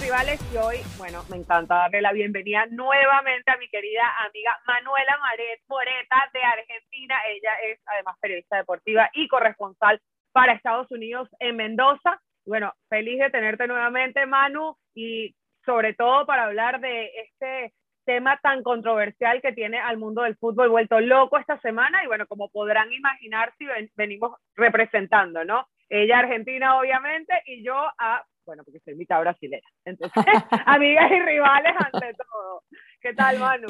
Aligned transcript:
rivales. 0.00 0.40
Y 0.52 0.56
hoy, 0.56 0.76
bueno, 0.96 1.22
me 1.30 1.36
encanta 1.36 1.74
darle 1.74 2.00
la 2.00 2.12
bienvenida 2.12 2.66
nuevamente 2.70 3.50
a 3.50 3.56
mi 3.56 3.68
querida 3.68 4.02
amiga 4.26 4.58
Manuela 4.66 5.18
Maret 5.20 5.60
Moreta 5.68 6.30
de 6.32 6.42
Argentina. 6.42 7.16
Ella 7.28 7.54
es 7.64 7.80
además 7.86 8.16
periodista 8.20 8.56
deportiva 8.56 9.10
y 9.14 9.28
corresponsal 9.28 10.00
para 10.32 10.52
Estados 10.52 10.90
Unidos 10.90 11.28
en 11.40 11.56
Mendoza. 11.56 12.20
Bueno, 12.46 12.72
feliz 12.88 13.18
de 13.18 13.30
tenerte 13.30 13.66
nuevamente, 13.66 14.26
Manu, 14.26 14.76
y 14.94 15.34
sobre 15.64 15.94
todo 15.94 16.26
para 16.26 16.44
hablar 16.44 16.80
de 16.80 17.10
este 17.24 17.74
tema 18.04 18.38
tan 18.42 18.62
controversial 18.62 19.42
que 19.42 19.52
tiene 19.52 19.78
al 19.78 19.98
mundo 19.98 20.22
del 20.22 20.36
fútbol 20.36 20.70
vuelto 20.70 20.98
loco 20.98 21.36
esta 21.36 21.60
semana. 21.60 22.02
Y 22.04 22.06
bueno, 22.06 22.26
como 22.26 22.48
podrán 22.48 22.90
imaginar, 22.92 23.52
si 23.58 23.66
venimos 23.96 24.36
representando, 24.56 25.44
¿no? 25.44 25.66
Ella 25.90 26.20
argentina, 26.20 26.78
obviamente, 26.78 27.34
y 27.46 27.62
yo 27.62 27.74
a 27.98 28.24
bueno, 28.48 28.64
porque 28.64 28.80
soy 28.80 28.94
mitad 28.94 29.20
brasilera. 29.20 29.68
Entonces, 29.84 30.10
amigas 30.66 31.10
y 31.12 31.20
rivales 31.20 31.74
ante 31.78 32.14
todo. 32.14 32.64
¿Qué 32.98 33.12
tal, 33.12 33.38
Manu? 33.38 33.68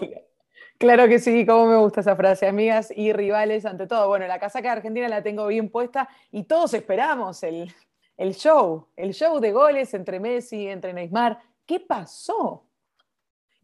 Claro 0.79 1.09
que 1.09 1.19
sí, 1.19 1.45
cómo 1.45 1.67
me 1.67 1.77
gusta 1.77 2.01
esa 2.01 2.15
frase, 2.15 2.47
amigas 2.47 2.93
y 2.97 3.13
rivales 3.13 3.67
ante 3.67 3.89
todo. 3.89 4.07
Bueno, 4.07 4.29
la 4.29 4.39
casaca 4.39 4.69
de 4.69 4.77
Argentina 4.77 5.09
la 5.09 5.25
tengo 5.25 5.49
bien 5.49 5.69
puesta 5.69 6.09
y 6.31 6.45
todos 6.45 6.75
esperamos 6.75 7.43
el, 7.43 7.73
el 8.17 8.35
show, 8.35 8.87
el 8.95 9.13
show 9.15 9.41
de 9.41 9.51
goles 9.51 9.93
entre 9.95 10.21
Messi, 10.21 10.69
entre 10.69 10.93
Neymar. 10.93 11.41
¿Qué 11.67 11.81
pasó? 11.81 12.65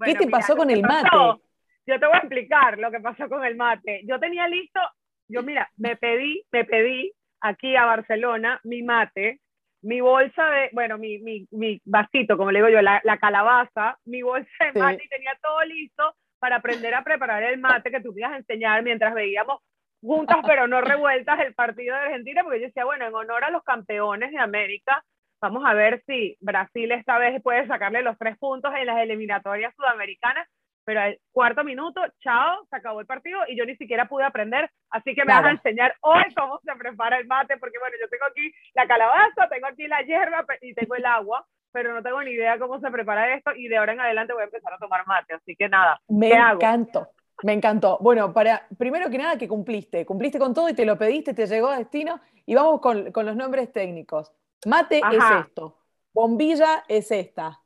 ¿Qué 0.05 0.17
te 0.17 0.27
pasó 0.27 0.57
con 0.57 0.69
el 0.69 0.83
mate? 0.83 1.41
yo 1.87 2.01
te 2.01 2.07
voy 2.07 2.17
a 2.17 2.19
explicar 2.19 2.77
lo 2.79 2.91
que 2.91 2.99
pasó 2.99 3.29
con 3.29 3.45
el 3.45 3.55
mate. 3.55 4.03
Yo 4.05 4.19
tenía 4.19 4.49
listo, 4.49 4.81
yo 5.29 5.45
mira, 5.45 5.71
me 5.77 5.95
pedí, 5.95 6.45
me 6.51 6.65
pedí 6.65 7.13
aquí 7.41 7.77
a 7.77 7.85
Barcelona 7.85 8.61
mi 8.65 8.83
mate 8.83 9.41
mi 9.85 10.01
bolsa 10.01 10.51
de, 10.51 10.71
bueno, 10.73 10.99
mi, 10.99 11.19
mi, 11.19 11.47
mi 11.51 11.81
vasito, 11.85 12.37
como 12.37 12.51
le 12.51 12.59
digo 12.59 12.71
yo, 12.71 12.83
la, 12.83 13.01
la 13.05 13.19
calabaza, 13.19 13.99
mi 14.07 14.23
bolsa 14.23 14.49
de 14.61 14.81
mate 14.81 15.05
y 15.05 15.09
tenía 15.09 15.39
todo 15.43 15.63
listo 15.65 16.15
para 16.39 16.57
aprender 16.57 16.95
a 16.95 17.05
preparar 17.05 17.43
el 17.43 17.59
mate 17.59 17.91
que 17.91 18.01
tú 18.01 18.13
me 18.13 18.21
ibas 18.21 18.33
a 18.33 18.37
enseñar 18.39 18.83
mientras 18.83 19.15
veíamos 19.15 19.61
juntas 20.01 20.39
pero 20.47 20.67
no 20.67 20.81
revueltas 20.81 21.39
el 21.41 21.55
partido 21.55 21.95
de 21.95 22.01
Argentina, 22.03 22.43
porque 22.43 22.61
yo 22.61 22.67
decía, 22.67 22.85
bueno, 22.85 23.07
en 23.07 23.15
honor 23.15 23.45
a 23.45 23.51
los 23.51 23.63
campeones 23.63 24.31
de 24.31 24.39
América, 24.39 25.05
vamos 25.41 25.65
a 25.67 25.75
ver 25.75 26.03
si 26.07 26.37
Brasil 26.41 26.91
esta 26.93 27.19
vez 27.19 27.43
puede 27.43 27.67
sacarle 27.67 28.03
los 28.03 28.17
tres 28.19 28.39
puntos 28.39 28.73
en 28.77 28.87
las 28.87 28.99
eliminatorias 28.99 29.75
sudamericanas 29.77 30.49
pero 30.85 31.01
al 31.01 31.19
cuarto 31.33 31.65
minuto, 31.65 32.01
chao, 32.21 32.67
se 32.69 32.77
acabó 32.77 33.01
el 33.01 33.07
partido 33.07 33.41
y 33.49 33.57
yo 33.57 33.65
ni 33.65 33.77
siquiera 33.77 34.07
pude 34.07 34.25
aprender, 34.25 34.71
así 34.91 35.15
que 35.15 35.25
me 35.25 35.33
vas 35.33 35.45
a 35.45 35.51
enseñar 35.51 35.95
hoy 36.01 36.23
cómo 36.37 36.61
se 36.65 36.73
prepara 36.77 37.19
el 37.19 37.27
mate, 37.27 37.57
porque 37.59 37.79
bueno, 37.79 37.97
yo 38.01 38.09
tengo 38.09 38.25
aquí 38.27 38.53
la 38.75 38.87
calabaza, 38.87 39.49
tengo 39.51 39.67
aquí 39.67 39.87
la 39.87 40.03
hierba 40.03 40.45
y 40.61 40.75
tengo 40.75 40.95
el 40.95 41.07
agua, 41.07 41.47
pero 41.73 41.93
no 41.93 42.03
tengo 42.03 42.23
ni 42.23 42.33
idea 42.33 42.59
cómo 42.59 42.79
se 42.81 42.91
prepara 42.91 43.35
esto 43.35 43.53
y 43.57 43.69
de 43.69 43.77
ahora 43.77 43.95
en 43.95 44.01
adelante 44.01 44.33
voy 44.33 44.43
a 44.43 44.47
empezar 44.47 44.73
a 44.73 44.79
tomar 44.79 45.07
mate, 45.07 45.35
así 45.35 45.57
que 45.57 45.69
nada. 45.69 46.01
Me 46.09 46.31
encantó. 46.31 47.09
Me 47.43 47.53
encantó. 47.53 47.99
Bueno, 48.01 48.33
para, 48.33 48.67
primero 48.79 49.11
que 49.11 49.19
nada 49.19 49.37
que 49.37 49.49
cumpliste, 49.49 50.07
cumpliste 50.07 50.39
con 50.39 50.55
todo 50.55 50.69
y 50.69 50.75
te 50.75 50.87
lo 50.87 50.97
pediste, 50.97 51.35
te 51.35 51.47
llegó 51.47 51.69
a 51.69 51.79
destino 51.79 52.21
y 52.47 52.55
vamos 52.55 52.81
con, 52.81 53.11
con 53.11 53.27
los 53.27 53.35
nombres 53.35 53.73
técnicos. 53.73 54.33
Mate 54.67 54.99
es 54.99 55.25
esto, 55.41 55.79
bombilla 56.13 56.85
es 56.89 57.11
esta, 57.11 57.61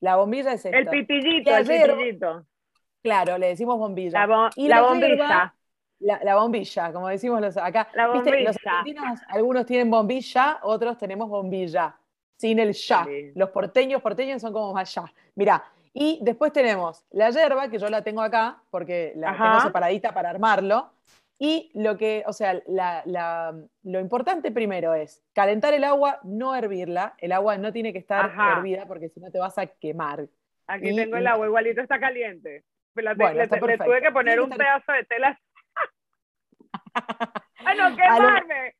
la 0.00 0.16
bombilla 0.16 0.52
es 0.52 0.64
esta. 0.64 0.78
El 0.78 0.86
pitillito, 0.88 1.56
el 1.56 1.66
pitillito. 1.66 2.46
Claro, 3.08 3.38
le 3.38 3.48
decimos 3.48 3.78
bombilla. 3.78 4.26
La, 4.26 4.50
y 4.54 4.68
la, 4.68 4.82
bombilla. 4.82 5.54
la, 6.00 6.36
bombilla, 6.36 6.92
como 6.92 7.08
decimos 7.08 7.40
los, 7.40 7.56
acá. 7.56 7.88
La 7.94 8.08
bombilla. 8.08 8.40
Los 8.40 8.56
argentinos, 8.64 9.20
algunos 9.28 9.64
tienen 9.64 9.90
bombilla, 9.90 10.58
otros 10.62 10.98
tenemos 10.98 11.28
bombilla, 11.28 11.96
sin 12.36 12.58
el 12.58 12.74
ya. 12.74 13.06
Los 13.34 13.48
porteños, 13.50 14.02
porteños 14.02 14.42
son 14.42 14.52
como 14.52 14.74
más 14.74 14.94
ya. 14.94 15.10
Mirá, 15.36 15.64
y 15.94 16.18
después 16.22 16.52
tenemos 16.52 17.04
la 17.10 17.30
yerba, 17.30 17.70
que 17.70 17.78
yo 17.78 17.88
la 17.88 18.02
tengo 18.02 18.20
acá, 18.20 18.62
porque 18.70 19.14
la 19.16 19.36
tengo 19.36 19.60
separadita 19.60 20.12
para 20.12 20.28
armarlo. 20.28 20.90
Y 21.40 21.70
lo 21.74 21.96
que, 21.96 22.24
o 22.26 22.32
sea, 22.32 22.60
lo 22.64 24.00
importante 24.00 24.50
primero 24.50 24.92
es 24.92 25.22
calentar 25.32 25.72
el 25.72 25.84
agua, 25.84 26.18
no 26.24 26.54
hervirla. 26.54 27.14
El 27.18 27.32
agua 27.32 27.56
no 27.56 27.72
tiene 27.72 27.92
que 27.92 28.00
estar 28.00 28.32
hervida 28.56 28.86
porque 28.86 29.08
si 29.08 29.20
no 29.20 29.30
te 29.30 29.38
vas 29.38 29.56
a 29.56 29.66
quemar. 29.66 30.28
Aquí 30.66 30.94
tengo 30.94 31.16
el 31.16 31.26
agua, 31.26 31.46
igualito 31.46 31.80
está 31.80 31.98
caliente. 31.98 32.64
Le, 32.94 33.48
tuve 33.48 34.02
que 34.02 34.12
poner 34.12 34.40
un 34.40 34.50
pedazo 34.50 34.92
de 34.92 35.04
tela. 35.04 35.40
¡Ay, 37.64 37.78
no, 37.78 37.96
quemarme! 37.96 38.74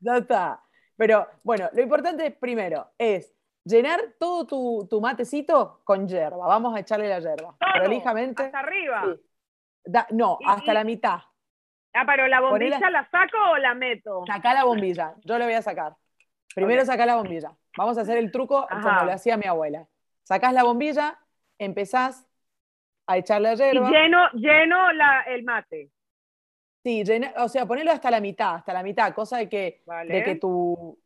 Ya 0.00 0.16
está. 0.18 0.62
Pero 0.96 1.26
bueno, 1.42 1.68
lo 1.72 1.82
importante 1.82 2.30
primero 2.30 2.92
es 2.98 3.34
llenar 3.64 4.00
todo 4.18 4.46
tu, 4.46 4.86
tu 4.88 5.00
matecito 5.00 5.80
con 5.84 6.06
hierba. 6.06 6.46
Vamos 6.46 6.76
a 6.76 6.80
echarle 6.80 7.08
la 7.08 7.20
hierba. 7.20 7.56
Prolijamente. 7.58 8.44
¿Hasta 8.44 8.60
arriba? 8.60 9.16
no, 10.10 10.38
hasta 10.46 10.74
la 10.74 10.84
mitad. 10.84 11.18
Ah, 11.94 12.04
pero 12.06 12.26
la 12.26 12.40
bombilla 12.40 12.90
la 12.90 13.08
saco 13.10 13.36
o 13.52 13.58
la 13.58 13.74
meto. 13.74 14.24
Saca 14.26 14.54
la 14.54 14.64
bombilla, 14.64 15.14
yo 15.24 15.38
lo 15.38 15.44
voy 15.44 15.54
a 15.54 15.62
sacar. 15.62 15.94
Primero 16.54 16.84
saca 16.84 17.04
la 17.04 17.16
bombilla. 17.16 17.54
Vamos 17.76 17.98
a 17.98 18.02
hacer 18.02 18.18
el 18.18 18.30
truco 18.30 18.66
como 18.68 19.04
lo 19.04 19.12
hacía 19.12 19.36
mi 19.36 19.46
abuela. 19.46 19.86
Sacás 20.22 20.52
la 20.52 20.62
bombilla, 20.62 21.18
empezás 21.58 22.26
a 23.06 23.18
echarle 23.18 23.50
la 23.50 23.54
hierba. 23.54 23.88
Y 23.88 23.92
lleno, 23.92 24.30
lleno 24.34 24.92
la, 24.92 25.22
el 25.22 25.44
mate. 25.44 25.90
Sí, 26.84 27.04
o 27.36 27.48
sea, 27.48 27.66
ponerlo 27.66 27.92
hasta 27.92 28.10
la 28.10 28.20
mitad, 28.20 28.56
hasta 28.56 28.72
la 28.72 28.82
mitad, 28.82 29.14
cosa 29.14 29.38
de 29.38 29.48
que, 29.48 29.82
de 30.08 30.24
que 30.24 30.34
tu, 30.36 30.98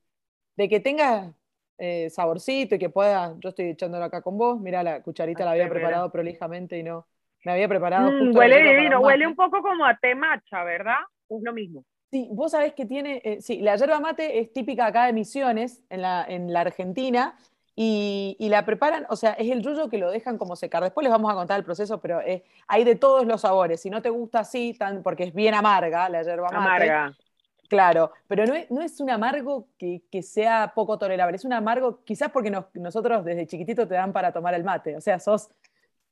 de 0.56 0.68
que 0.70 0.80
tenga 0.80 1.34
eh, 1.76 2.08
saborcito 2.08 2.76
y 2.76 2.78
que 2.78 2.88
pueda, 2.88 3.34
yo 3.40 3.50
estoy 3.50 3.66
echándolo 3.66 4.04
acá 4.04 4.22
con 4.22 4.38
vos, 4.38 4.58
mira 4.58 4.82
la 4.82 5.02
cucharita 5.02 5.44
la 5.44 5.50
había 5.50 5.68
preparado 5.68 6.10
prolijamente 6.10 6.78
y 6.78 6.82
no, 6.82 7.06
me 7.44 7.52
había 7.52 7.68
preparado. 7.68 8.10
Mm, 8.10 8.34
huele 8.34 8.62
divino, 8.62 9.00
huele 9.00 9.26
un 9.26 9.36
poco 9.36 9.60
como 9.60 9.84
a 9.84 9.94
té 9.96 10.14
matcha, 10.14 10.64
¿verdad? 10.64 11.00
Es 11.28 11.42
lo 11.42 11.52
mismo. 11.52 11.84
Sí, 12.10 12.28
vos 12.32 12.52
sabés 12.52 12.72
que 12.72 12.86
tiene, 12.86 13.20
eh, 13.24 13.42
sí, 13.42 13.60
la 13.60 13.76
yerba 13.76 14.00
mate 14.00 14.38
es 14.38 14.52
típica 14.52 14.86
acá 14.86 15.06
de 15.06 15.12
Misiones, 15.12 15.84
en 15.90 16.00
la, 16.00 16.24
en 16.26 16.52
la 16.52 16.60
Argentina, 16.62 17.36
y, 17.78 18.48
la 18.48 18.64
preparan, 18.64 19.06
o 19.10 19.16
sea, 19.16 19.32
es 19.32 19.50
el 19.50 19.62
yuyo 19.62 19.90
que 19.90 19.98
lo 19.98 20.10
dejan 20.10 20.38
como 20.38 20.56
secar. 20.56 20.82
Después 20.82 21.04
les 21.04 21.12
vamos 21.12 21.30
a 21.30 21.34
contar 21.34 21.58
el 21.58 21.64
proceso, 21.64 22.00
pero 22.00 22.20
hay 22.66 22.84
de 22.84 22.94
todos 22.94 23.26
los 23.26 23.42
sabores. 23.42 23.82
Si 23.82 23.90
no 23.90 24.00
te 24.00 24.08
gusta 24.08 24.40
así, 24.40 24.72
tan, 24.72 25.02
porque 25.02 25.24
es 25.24 25.34
bien 25.34 25.54
amarga 25.54 26.08
la 26.08 26.22
yerba 26.22 26.48
mate. 26.50 26.56
Amarga. 26.56 27.16
Claro, 27.68 28.12
pero 28.28 28.46
no 28.46 28.54
es, 28.54 28.70
no 28.70 28.80
es 28.80 29.00
un 29.00 29.10
amargo 29.10 29.68
que, 29.76 30.02
que, 30.10 30.22
sea 30.22 30.72
poco 30.74 30.98
tolerable, 30.98 31.36
es 31.36 31.44
un 31.44 31.52
amargo 31.52 32.04
quizás 32.04 32.30
porque 32.30 32.56
nosotros 32.74 33.24
desde 33.24 33.46
chiquitito 33.46 33.88
te 33.88 33.94
dan 33.94 34.12
para 34.12 34.32
tomar 34.32 34.54
el 34.54 34.62
mate, 34.62 34.96
o 34.96 35.00
sea, 35.00 35.18
sos 35.18 35.50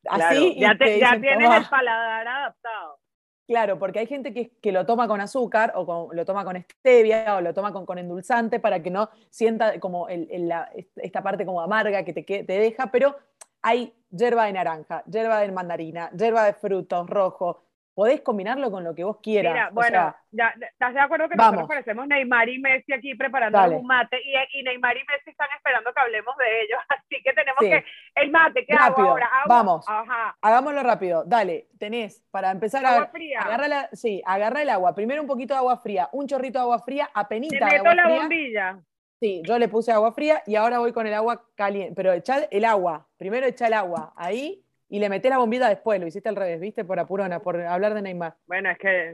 Así 0.09 0.55
ya, 0.59 0.77
ya 0.79 1.21
tienes 1.21 1.51
el 1.51 1.69
paladar 1.69 2.27
adaptado. 2.27 2.99
Claro, 3.47 3.78
porque 3.78 3.99
hay 3.99 4.06
gente 4.06 4.32
que, 4.32 4.72
lo 4.72 4.87
toma 4.87 5.06
con 5.06 5.21
azúcar 5.21 5.72
o 5.77 6.10
lo 6.12 6.25
toma 6.25 6.44
con 6.44 6.56
stevia 6.56 7.37
o 7.37 7.43
lo 7.43 7.53
toma 7.53 7.72
con, 7.72 7.84
con 7.84 7.99
endulzante 7.99 8.59
para 8.59 8.82
que 8.82 8.91
no 8.91 9.10
sienta 9.28 9.78
como 9.81 10.09
esta 10.09 11.22
parte 11.22 11.44
como 11.44 11.60
amarga 11.60 12.05
que 12.05 12.15
te, 12.15 12.22
te 12.22 12.59
deja, 12.59 12.91
pero 12.91 13.16
hay 13.60 13.93
hierba 14.10 14.47
de 14.47 14.55
naranja, 14.55 15.05
hierba 15.05 15.41
de 15.41 15.53
mandarina, 15.53 16.10
hierba 16.10 16.44
de 16.44 16.55
frutos 16.55 17.09
rojo, 17.09 17.65
podés 17.94 18.21
combinarlo 18.22 18.71
con 18.71 18.82
lo 18.82 18.94
que 18.94 19.05
vos 19.05 19.19
quieras. 19.22 19.53
Mira, 19.53 19.71
bueno, 19.71 20.15
ya, 20.32 20.55
¿estás 20.60 20.94
de 20.94 21.00
acuerdo 21.00 21.28
que 21.28 21.37
nosotros 21.37 21.69
parecemos 21.69 22.06
Neymar 22.09 22.49
y 22.49 22.59
Messi 22.59 22.93
aquí 22.93 23.15
preparando 23.15 23.78
un 23.78 23.87
mate 23.87 24.19
y, 24.22 24.59
y, 24.59 24.62
Neymar 24.62 24.97
y 24.97 25.05
Messi 25.05 25.31
están 25.31 25.49
esperando 25.56 25.93
que 25.93 26.00
hablemos 26.00 26.37
de 26.37 26.62
ellos? 26.62 26.78
Así 26.88 27.22
que 27.22 27.32
tenemos 27.32 27.61
que, 27.61 27.85
el 28.17 28.31
mate, 28.31 28.67
¿qué 28.67 28.75
rápido. 28.75 28.99
hago 28.99 29.11
ahora? 29.11 29.31
Vamos, 29.46 29.88
Ajá. 29.88 30.37
hagámoslo 30.43 30.82
rápido. 30.82 31.25
Dale, 31.25 31.69
tenés, 31.79 32.25
para 32.31 32.50
empezar 32.50 32.85
agua 32.85 33.05
a 33.05 33.08
fría. 33.08 33.41
Agarra 33.41 33.69
la, 33.69 33.88
sí, 33.93 34.20
agarra 34.26 34.62
el 34.62 34.70
agua. 34.70 34.94
Primero 34.94 35.23
un 35.23 35.29
poquito 35.29 35.55
de 35.55 35.58
agua 35.58 35.79
fría, 35.79 36.08
un 36.12 36.26
chorrito 36.26 36.58
de 36.58 36.62
agua 36.62 36.81
fría, 36.81 37.08
apenita 37.14 37.58
Te 37.58 37.64
meto 37.64 37.88
agua 37.88 37.94
la 37.94 38.08
bombilla. 38.08 38.79
Sí, 39.20 39.43
yo 39.47 39.58
le 39.58 39.69
puse 39.69 39.93
agua 39.93 40.12
fría 40.12 40.43
y 40.44 40.56
ahora 40.56 40.81
voy 40.81 40.93
con 40.93 41.06
el 41.06 41.14
agua 41.14 41.47
caliente. 41.55 41.94
Pero 41.94 42.12
echa 42.12 42.43
el 42.50 42.64
agua. 42.64 43.06
Primero 43.17 43.47
echa 43.47 43.69
el 43.69 43.73
agua 43.73 44.12
ahí 44.17 44.63
y 44.94 45.00
le 45.00 45.08
meté 45.08 45.29
la 45.29 45.38
bombita 45.38 45.69
después, 45.69 45.99
lo 45.99 46.06
hiciste 46.06 46.29
al 46.29 46.37
revés, 46.37 46.61
¿viste? 46.61 46.85
Por 46.85 47.00
apurona, 47.00 47.41
por 47.41 47.61
hablar 47.61 47.94
de 47.94 48.02
Neymar. 48.02 48.37
Bueno, 48.46 48.70
es 48.70 48.79
que. 48.79 49.12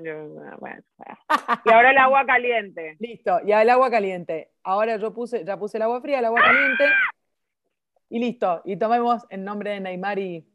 Bueno, 0.59 0.83
y 1.65 1.73
ahora 1.73 1.93
el 1.93 1.97
agua 1.97 2.27
caliente. 2.27 2.97
Listo, 3.01 3.41
ya 3.47 3.63
el 3.63 3.71
agua 3.71 3.91
caliente. 3.91 4.51
Ahora 4.63 4.99
yo 4.99 5.15
puse, 5.15 5.43
ya 5.43 5.59
puse 5.59 5.79
el 5.79 5.85
agua 5.85 6.03
fría, 6.03 6.19
el 6.19 6.27
agua 6.27 6.43
caliente. 6.43 6.85
Y 8.11 8.19
listo. 8.19 8.61
Y 8.67 8.77
tomemos 8.77 9.25
en 9.31 9.43
nombre 9.43 9.71
de 9.71 9.81
Neymar 9.81 10.19
y, 10.19 10.47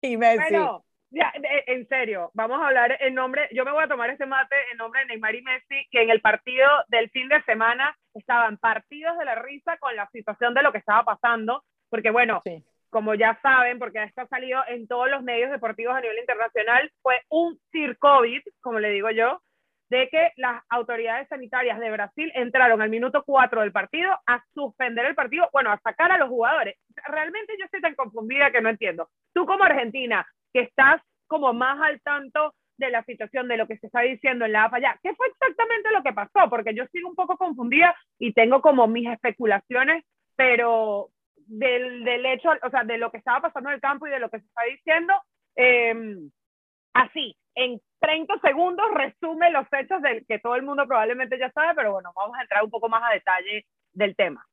y 0.00 0.16
Messi. 0.16 0.36
Bueno, 0.38 0.84
ya, 1.10 1.32
en 1.66 1.88
serio, 1.88 2.30
vamos 2.32 2.60
a 2.60 2.68
hablar 2.68 2.98
en 3.00 3.14
nombre. 3.14 3.48
Yo 3.50 3.64
me 3.64 3.72
voy 3.72 3.82
a 3.82 3.88
tomar 3.88 4.10
este 4.10 4.26
mate 4.26 4.54
en 4.70 4.78
nombre 4.78 5.00
de 5.00 5.06
Neymar 5.06 5.34
y 5.34 5.42
Messi, 5.42 5.88
que 5.90 6.02
en 6.02 6.10
el 6.10 6.20
partido 6.20 6.68
del 6.86 7.10
fin 7.10 7.28
de 7.28 7.42
semana 7.42 7.98
estaban 8.14 8.58
partidos 8.58 9.18
de 9.18 9.24
la 9.24 9.34
risa 9.34 9.76
con 9.78 9.96
la 9.96 10.08
situación 10.12 10.54
de 10.54 10.62
lo 10.62 10.70
que 10.70 10.78
estaba 10.78 11.02
pasando. 11.02 11.64
Porque, 11.88 12.12
bueno, 12.12 12.40
sí 12.44 12.64
como 12.90 13.14
ya 13.14 13.38
saben, 13.42 13.78
porque 13.78 14.02
esto 14.02 14.22
ha 14.22 14.26
salido 14.26 14.60
en 14.68 14.86
todos 14.86 15.08
los 15.10 15.22
medios 15.22 15.50
deportivos 15.50 15.94
a 15.94 16.00
nivel 16.00 16.18
internacional, 16.18 16.90
fue 17.02 17.20
un 17.28 17.58
COVID, 17.98 18.42
como 18.60 18.78
le 18.78 18.90
digo 18.90 19.10
yo, 19.10 19.40
de 19.88 20.08
que 20.08 20.32
las 20.36 20.62
autoridades 20.68 21.28
sanitarias 21.28 21.80
de 21.80 21.90
Brasil 21.90 22.30
entraron 22.34 22.80
al 22.80 22.90
minuto 22.90 23.24
4 23.24 23.62
del 23.62 23.72
partido 23.72 24.12
a 24.26 24.42
suspender 24.54 25.04
el 25.06 25.16
partido, 25.16 25.48
bueno, 25.52 25.72
a 25.72 25.80
sacar 25.80 26.12
a 26.12 26.18
los 26.18 26.28
jugadores. 26.28 26.76
Realmente 27.08 27.54
yo 27.58 27.64
estoy 27.64 27.80
tan 27.80 27.96
confundida 27.96 28.52
que 28.52 28.60
no 28.60 28.68
entiendo. 28.68 29.08
Tú 29.34 29.46
como 29.46 29.64
Argentina, 29.64 30.26
que 30.52 30.60
estás 30.60 31.02
como 31.26 31.52
más 31.52 31.80
al 31.80 32.00
tanto 32.02 32.54
de 32.78 32.90
la 32.90 33.04
situación, 33.04 33.48
de 33.48 33.56
lo 33.56 33.66
que 33.66 33.78
se 33.78 33.86
está 33.86 34.00
diciendo 34.00 34.44
en 34.44 34.52
la 34.52 34.64
AFA 34.64 34.80
ya, 34.80 34.98
¿qué 35.02 35.14
fue 35.14 35.26
exactamente 35.26 35.90
lo 35.90 36.02
que 36.02 36.12
pasó? 36.12 36.48
Porque 36.48 36.74
yo 36.74 36.84
sigo 36.92 37.08
un 37.08 37.16
poco 37.16 37.36
confundida 37.36 37.94
y 38.18 38.32
tengo 38.32 38.62
como 38.62 38.86
mis 38.86 39.08
especulaciones, 39.08 40.04
pero 40.36 41.10
del, 41.50 42.04
del 42.04 42.26
hecho, 42.26 42.48
o 42.62 42.70
sea, 42.70 42.84
de 42.84 42.96
lo 42.96 43.10
que 43.10 43.18
estaba 43.18 43.40
pasando 43.40 43.70
en 43.70 43.74
el 43.74 43.80
campo 43.80 44.06
y 44.06 44.10
de 44.10 44.20
lo 44.20 44.30
que 44.30 44.38
se 44.38 44.46
está 44.46 44.62
diciendo, 44.62 45.12
eh, 45.56 45.94
así, 46.94 47.36
en 47.54 47.80
30 48.00 48.38
segundos 48.40 48.86
resume 48.94 49.50
los 49.50 49.66
hechos 49.72 50.00
del 50.00 50.24
que 50.26 50.38
todo 50.38 50.54
el 50.54 50.62
mundo 50.62 50.86
probablemente 50.86 51.38
ya 51.38 51.50
sabe, 51.50 51.74
pero 51.74 51.92
bueno, 51.92 52.12
vamos 52.14 52.36
a 52.38 52.42
entrar 52.42 52.64
un 52.64 52.70
poco 52.70 52.88
más 52.88 53.02
a 53.02 53.12
detalle 53.12 53.66
del 53.92 54.14
tema. 54.14 54.46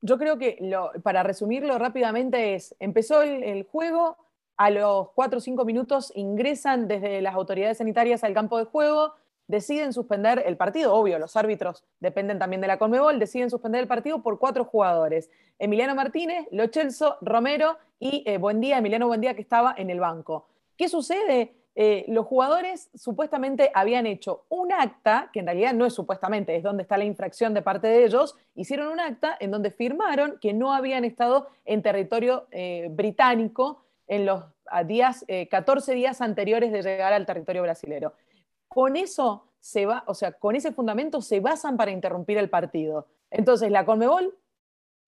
Yo 0.00 0.18
creo 0.18 0.38
que 0.38 0.56
lo, 0.60 0.90
para 1.04 1.22
resumirlo 1.22 1.78
rápidamente 1.78 2.54
es, 2.54 2.74
empezó 2.80 3.22
el, 3.22 3.44
el 3.44 3.62
juego, 3.64 4.16
a 4.56 4.70
los 4.70 5.10
4 5.12 5.38
o 5.38 5.40
5 5.40 5.64
minutos 5.64 6.12
ingresan 6.14 6.86
desde 6.88 7.20
las 7.20 7.34
autoridades 7.34 7.78
sanitarias 7.78 8.24
al 8.24 8.34
campo 8.34 8.58
de 8.58 8.64
juego, 8.64 9.14
deciden 9.52 9.92
suspender 9.92 10.42
el 10.46 10.56
partido, 10.56 10.94
obvio, 10.94 11.18
los 11.18 11.36
árbitros 11.36 11.84
dependen 12.00 12.38
también 12.38 12.62
de 12.62 12.68
la 12.68 12.78
Conmebol, 12.78 13.18
deciden 13.18 13.50
suspender 13.50 13.82
el 13.82 13.86
partido 13.86 14.22
por 14.22 14.38
cuatro 14.38 14.64
jugadores, 14.64 15.30
Emiliano 15.58 15.94
Martínez, 15.94 16.46
Lochelso, 16.50 17.18
Romero 17.20 17.76
y 18.00 18.24
eh, 18.26 18.38
Buendía, 18.38 18.78
Emiliano 18.78 19.08
Buendía 19.08 19.34
que 19.34 19.42
estaba 19.42 19.74
en 19.76 19.90
el 19.90 20.00
banco. 20.00 20.48
¿Qué 20.74 20.88
sucede? 20.88 21.52
Eh, 21.74 22.06
los 22.08 22.24
jugadores 22.24 22.88
supuestamente 22.94 23.70
habían 23.74 24.06
hecho 24.06 24.46
un 24.48 24.72
acta, 24.72 25.28
que 25.34 25.40
en 25.40 25.46
realidad 25.46 25.74
no 25.74 25.84
es 25.84 25.92
supuestamente, 25.92 26.56
es 26.56 26.62
donde 26.62 26.84
está 26.84 26.96
la 26.96 27.04
infracción 27.04 27.52
de 27.52 27.60
parte 27.60 27.88
de 27.88 28.06
ellos, 28.06 28.34
hicieron 28.54 28.88
un 28.88 29.00
acta 29.00 29.36
en 29.38 29.50
donde 29.50 29.70
firmaron 29.70 30.38
que 30.40 30.54
no 30.54 30.72
habían 30.72 31.04
estado 31.04 31.48
en 31.66 31.82
territorio 31.82 32.46
eh, 32.52 32.88
británico 32.90 33.82
en 34.08 34.24
los 34.24 34.44
días, 34.86 35.26
14 35.50 35.94
días 35.94 36.22
anteriores 36.22 36.72
de 36.72 36.82
llegar 36.82 37.12
al 37.12 37.26
territorio 37.26 37.62
brasilero. 37.62 38.14
Con 38.72 38.96
eso 38.96 39.48
se 39.60 39.86
va, 39.86 40.02
o 40.06 40.14
sea, 40.14 40.32
con 40.32 40.56
ese 40.56 40.72
fundamento 40.72 41.20
se 41.20 41.40
basan 41.40 41.76
para 41.76 41.90
interrumpir 41.90 42.38
el 42.38 42.50
partido. 42.50 43.06
Entonces, 43.30 43.70
la 43.70 43.84
Conmebol 43.84 44.36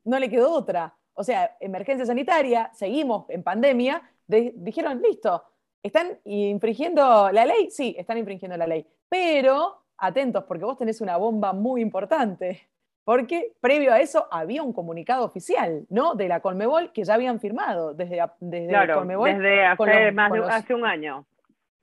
no 0.05 0.19
le 0.19 0.31
quedó 0.31 0.53
otra. 0.53 0.95
O 1.15 1.25
sea, 1.25 1.57
emergencia 1.61 2.07
sanitaria, 2.07 2.71
seguimos 2.73 3.29
en 3.31 3.43
pandemia, 3.43 4.03
dijeron, 4.27 5.01
listo, 5.01 5.43
¿están 5.83 6.19
infringiendo 6.25 7.31
la 7.31 7.45
ley? 7.47 7.71
Sí, 7.71 7.95
están 7.99 8.19
infringiendo 8.19 8.57
la 8.57 8.67
ley. 8.67 8.87
Pero, 9.09 9.83
atentos, 9.97 10.45
porque 10.45 10.65
vos 10.65 10.77
tenés 10.77 11.01
una 11.01 11.17
bomba 11.17 11.53
muy 11.53 11.81
importante. 11.81 12.69
Porque 13.05 13.53
previo 13.61 13.93
a 13.93 14.01
eso 14.01 14.27
había 14.31 14.63
un 14.63 14.73
comunicado 14.73 15.25
oficial, 15.25 15.85
¿no? 15.91 16.15
De 16.15 16.27
la 16.27 16.41
Conmebol 16.41 16.91
que 16.91 17.05
ya 17.05 17.15
habían 17.15 17.39
firmado 17.39 17.93
desde, 17.93 18.19
desde 18.41 18.69
claro, 18.69 18.99
Conmebol. 18.99 19.31
Desde 19.31 19.67
hace, 19.67 20.13
más 20.13 20.33
de, 20.33 20.39
hace 20.41 20.75
un 20.75 20.87
año. 20.87 21.27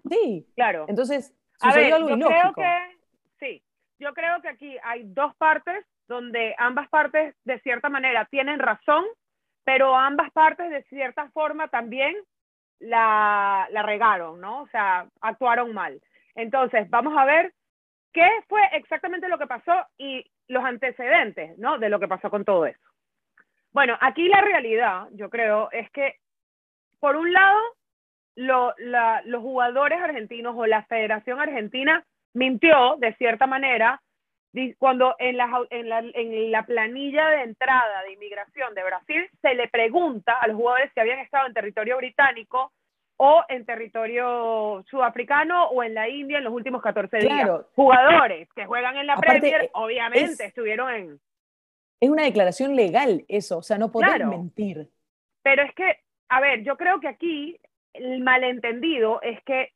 Sí, 0.09 0.47
claro. 0.55 0.85
Entonces, 0.87 1.31
a 1.61 1.73
ver, 1.73 1.89
yo 1.89 2.27
creo 2.27 2.53
que 2.53 2.97
sí, 3.39 3.63
yo 3.99 4.13
creo 4.13 4.41
que 4.41 4.49
aquí 4.49 4.77
hay 4.83 5.03
dos 5.05 5.35
partes 5.35 5.85
donde 6.07 6.55
ambas 6.57 6.89
partes 6.89 7.35
de 7.45 7.59
cierta 7.59 7.89
manera 7.89 8.25
tienen 8.25 8.59
razón, 8.59 9.05
pero 9.63 9.95
ambas 9.95 10.31
partes 10.31 10.69
de 10.69 10.83
cierta 10.83 11.29
forma 11.31 11.67
también 11.69 12.15
la, 12.79 13.67
la 13.71 13.83
regaron, 13.83 14.41
¿no? 14.41 14.63
O 14.63 14.67
sea, 14.67 15.07
actuaron 15.21 15.73
mal. 15.73 16.01
Entonces, 16.35 16.89
vamos 16.89 17.17
a 17.17 17.25
ver 17.25 17.53
qué 18.11 18.27
fue 18.47 18.61
exactamente 18.73 19.29
lo 19.29 19.37
que 19.37 19.47
pasó 19.47 19.85
y 19.97 20.25
los 20.47 20.63
antecedentes, 20.63 21.57
¿no? 21.57 21.77
De 21.77 21.89
lo 21.89 21.99
que 21.99 22.07
pasó 22.07 22.29
con 22.29 22.43
todo 22.43 22.65
eso. 22.65 22.79
Bueno, 23.71 23.97
aquí 24.01 24.27
la 24.27 24.41
realidad, 24.41 25.07
yo 25.13 25.29
creo, 25.29 25.71
es 25.71 25.89
que, 25.91 26.17
por 26.99 27.15
un 27.15 27.31
lado, 27.31 27.59
lo, 28.35 28.73
la, 28.77 29.21
los 29.25 29.41
jugadores 29.41 29.99
argentinos 30.01 30.55
o 30.57 30.65
la 30.65 30.83
Federación 30.83 31.39
Argentina 31.39 32.05
mintió 32.33 32.95
de 32.97 33.13
cierta 33.15 33.47
manera 33.47 34.01
cuando 34.77 35.15
en 35.17 35.37
la, 35.37 35.49
en, 35.69 35.89
la, 35.89 35.99
en 35.99 36.51
la 36.51 36.65
planilla 36.65 37.29
de 37.29 37.43
entrada 37.43 38.03
de 38.03 38.13
inmigración 38.13 38.73
de 38.75 38.83
Brasil 38.83 39.29
se 39.41 39.53
le 39.55 39.69
pregunta 39.69 40.33
a 40.41 40.47
los 40.47 40.57
jugadores 40.57 40.91
si 40.93 40.99
habían 40.99 41.19
estado 41.19 41.47
en 41.47 41.53
territorio 41.53 41.97
británico 41.97 42.73
o 43.15 43.43
en 43.47 43.65
territorio 43.65 44.83
sudafricano 44.89 45.67
o 45.69 45.83
en 45.83 45.93
la 45.93 46.09
India 46.09 46.39
en 46.39 46.43
los 46.43 46.53
últimos 46.53 46.81
14 46.81 47.17
días. 47.19 47.49
Jugadores 47.75 48.49
que 48.53 48.65
juegan 48.65 48.97
en 48.97 49.07
la 49.07 49.15
Premier, 49.15 49.69
obviamente, 49.73 50.45
estuvieron 50.45 50.91
en... 50.91 51.19
Es 51.99 52.09
una 52.09 52.23
declaración 52.23 52.75
legal 52.75 53.23
eso, 53.27 53.59
o 53.59 53.61
sea, 53.61 53.77
no 53.77 53.91
podés 53.91 54.25
mentir. 54.25 54.89
Pero 55.43 55.61
es 55.61 55.73
que, 55.75 55.99
a 56.29 56.41
ver, 56.41 56.63
yo 56.63 56.75
creo 56.77 56.99
que 56.99 57.07
aquí 57.07 57.59
el 57.93 58.21
malentendido 58.21 59.21
es 59.21 59.41
que 59.43 59.71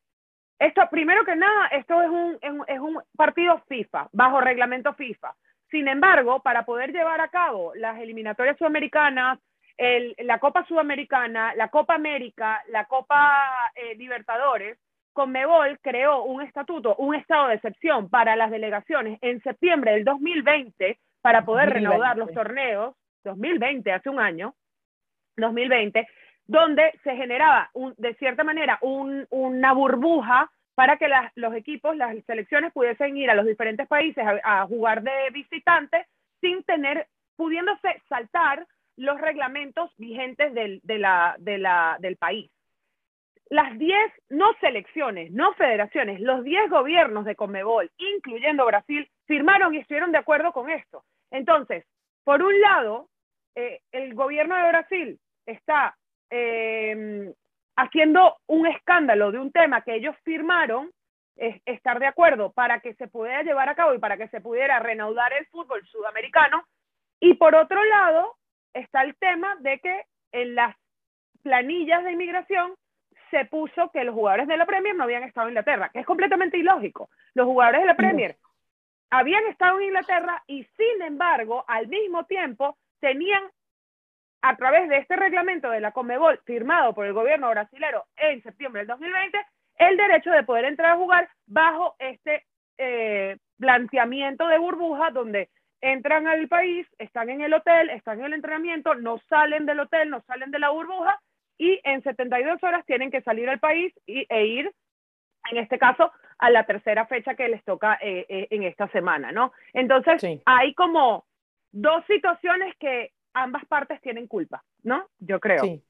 esto, 0.60 0.82
primero 0.90 1.26
que 1.26 1.36
nada, 1.36 1.68
esto 1.68 2.02
es 2.02 2.10
un, 2.10 2.40
es 2.68 2.80
un 2.80 3.02
partido 3.16 3.62
FIFA, 3.68 4.10
bajo 4.14 4.40
reglamento 4.40 4.94
FIFA. 4.94 5.36
Sin 5.70 5.88
embargo, 5.88 6.42
para 6.42 6.66
poder 6.66 6.92
llevar 6.92 7.20
a 7.20 7.28
cabo 7.28 7.74
las 7.76 8.00
eliminatorias 8.00 8.58
sudamericanas, 8.58 9.40
el, 9.78 10.16
la 10.20 10.40
Copa 10.40 10.66
Sudamericana, 10.66 11.54
la 11.56 11.68
Copa 11.68 11.96
América, 11.96 12.64
la 12.70 12.86
Copa 12.86 13.72
eh, 13.76 13.96
Libertadores, 13.96 14.78
Conmebol 15.12 15.80
creó 15.82 16.24
un 16.24 16.42
estatuto, 16.42 16.96
un 16.98 17.16
estado 17.16 17.48
de 17.48 17.56
excepción 17.56 18.10
para 18.10 18.36
las 18.36 18.52
delegaciones 18.52 19.18
en 19.22 19.42
septiembre 19.42 19.94
del 19.94 20.04
2020 20.04 21.00
para 21.22 21.44
poder 21.44 21.70
renovar 21.70 22.18
los 22.18 22.32
torneos, 22.32 22.96
2020, 23.24 23.92
hace 23.92 24.10
un 24.10 24.20
año, 24.20 24.54
2020, 25.38 26.08
donde 26.48 26.98
se 27.04 27.16
generaba 27.16 27.72
de 27.98 28.14
cierta 28.16 28.44
manera 28.44 28.78
una 28.82 29.74
burbuja 29.74 30.52
para 30.76 30.98
que 30.98 31.08
los 31.36 31.56
equipos, 31.56 31.96
las 31.96 32.16
selecciones 32.26 32.74
pudiesen 32.74 33.16
ir 33.18 33.30
a 33.30 33.36
los 33.36 33.46
diferentes 33.46 33.88
países 33.88 34.24
a, 34.44 34.66
jugar 34.68 35.02
de 35.02 35.30
visitantes 35.32 36.06
sin 36.42 36.64
tener, 36.64 37.08
pudiéndose 37.38 38.02
saltar 38.10 38.68
los 38.98 39.20
reglamentos 39.20 39.92
vigentes 39.98 40.54
del, 40.54 40.82
del 40.84 42.18
país. 42.18 42.52
Las 43.50 43.78
10, 43.78 43.96
no 44.30 44.54
selecciones, 44.60 45.32
no 45.32 45.54
federaciones, 45.54 46.20
los 46.20 46.44
10 46.44 46.70
gobiernos 46.70 47.26
de 47.26 47.36
Conmebol, 47.36 47.92
incluyendo 47.98 48.66
Brasil, 48.66 49.08
firmaron 49.26 49.74
y 49.74 49.78
estuvieron 49.78 50.12
de 50.12 50.18
acuerdo 50.18 50.52
con 50.52 50.70
esto. 50.70 51.04
Entonces, 51.32 51.86
por 52.24 52.42
un 52.42 52.60
lado, 52.60 53.08
eh, 53.56 53.82
el 53.92 54.16
gobierno 54.16 54.56
de 54.56 54.68
Brasil 54.68 55.20
está 55.46 55.96
eh, 56.38 57.34
haciendo 57.78 58.38
un 58.48 58.68
escándalo 58.68 59.32
de 59.32 59.40
un 59.40 59.52
tema 59.52 59.82
que 59.82 59.96
ellos 59.96 60.16
firmaron, 60.24 60.92
estar 61.38 62.00
de 62.00 62.08
acuerdo 62.08 62.54
para 62.54 62.80
que 62.80 62.94
se 62.94 63.08
pudiera 63.08 63.44
llevar 63.44 63.68
a 63.68 63.76
cabo 63.76 63.94
y 63.94 64.00
para 64.00 64.16
que 64.16 64.30
se 64.30 64.40
pudiera 64.40 64.80
reanudar 64.80 65.34
el 65.34 65.46
fútbol 65.48 65.86
sudamericano. 65.88 66.64
Y 67.20 67.34
por 67.34 67.56
otro 67.56 67.84
lado, 67.84 68.36
está 68.74 69.02
el 69.04 69.16
tema 69.18 69.58
de 69.60 69.80
que 69.80 70.06
en 70.32 70.56
las 70.56 70.76
planillas 71.44 72.04
de 72.06 72.14
inmigración 72.14 72.74
se 73.32 73.46
puso 73.46 73.92
que 73.92 74.06
los 74.06 74.16
jugadores 74.16 74.48
de 74.48 74.56
la 74.56 74.66
Premier 74.66 74.96
no 74.96 75.04
habían 75.04 75.24
estado 75.24 75.48
en 75.48 75.52
Inglaterra, 75.52 75.90
que 75.92 76.00
es 76.00 76.06
completamente 76.06 76.58
ilógico. 76.58 77.10
Los 77.34 77.46
jugadores 77.46 77.82
de 77.82 77.88
la 77.88 77.98
Premier 77.98 78.38
habían 79.10 79.46
estado 79.48 79.80
en 79.80 79.88
Inglaterra 79.88 80.42
y 80.48 80.64
sin 80.64 81.02
embargo, 81.02 81.66
al 81.68 81.88
mismo 81.88 82.26
tiempo, 82.26 82.78
tenían 83.02 83.44
a 84.42 84.56
través 84.56 84.90
de 84.90 84.98
este 84.98 85.16
reglamento 85.16 85.70
de 85.70 85.82
la 85.82 85.92
Comebol 85.92 86.40
firmado 86.46 86.94
por 86.94 87.06
el 87.06 87.14
gobierno 87.14 87.50
brasilero 87.50 88.06
en 88.18 88.42
septiembre 88.44 88.82
del 88.82 88.88
2020 88.88 89.38
el 89.78 89.98
derecho 89.98 90.32
de 90.32 90.44
poder 90.44 90.66
entrar 90.66 90.92
a 90.92 90.98
jugar 90.98 91.30
bajo 91.48 91.96
este 92.00 92.46
eh, 92.78 93.38
planteamiento 93.58 94.48
de 94.48 94.58
burbuja 94.58 95.12
donde 95.12 95.50
entran 95.82 96.28
al 96.28 96.48
país, 96.48 96.88
están 96.98 97.30
en 97.30 97.42
el 97.42 97.54
hotel, 97.54 97.90
están 97.90 98.20
en 98.20 98.26
el 98.26 98.34
entrenamiento, 98.34 98.96
no 98.96 99.20
salen 99.30 99.66
del 99.66 99.80
hotel, 99.80 100.10
no 100.10 100.22
salen 100.22 100.52
de 100.52 100.60
la 100.60 100.70
burbuja 100.70 101.20
y 101.58 101.80
en 101.84 102.02
72 102.04 102.62
horas 102.64 102.86
tienen 102.86 103.12
que 103.12 103.22
salir 103.22 103.50
al 103.50 103.60
país 103.60 103.94
y, 104.06 104.26
e 104.30 104.46
ir, 104.46 104.72
en 105.52 105.58
este 105.58 105.78
caso, 105.78 106.12
a 106.38 106.50
la 106.50 106.66
tercera 106.66 107.06
fecha 107.06 107.36
que 107.36 107.48
les 107.48 107.64
toca 107.64 107.98
eh, 108.02 108.26
eh, 108.28 108.48
en 108.50 108.64
esta 108.64 108.88
semana, 108.90 109.32
¿no? 109.32 109.54
Entonces, 109.74 110.42
hay 110.46 110.74
como 110.74 111.26
dos 111.72 112.04
situaciones 112.08 112.76
que 112.78 113.12
ambas 113.36 113.66
partes 113.66 114.02
tienen 114.02 114.28
culpa, 114.28 114.64
¿no? 114.82 115.06
Yo 115.20 115.40
creo. 115.40 115.64
Sí. 115.64 115.84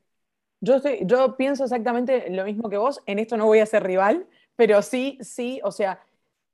Yo, 0.60 0.76
estoy, 0.76 1.00
yo 1.04 1.38
pienso 1.38 1.64
exactamente 1.64 2.30
lo 2.30 2.44
mismo 2.44 2.70
que 2.70 2.78
vos, 2.78 3.02
en 3.06 3.20
esto 3.20 3.38
no 3.38 3.46
voy 3.46 3.60
a 3.60 3.66
ser 3.66 3.84
rival, 3.84 4.28
pero 4.56 4.82
sí, 4.82 5.18
sí, 5.22 5.62
o 5.64 5.72
sea, 5.72 6.00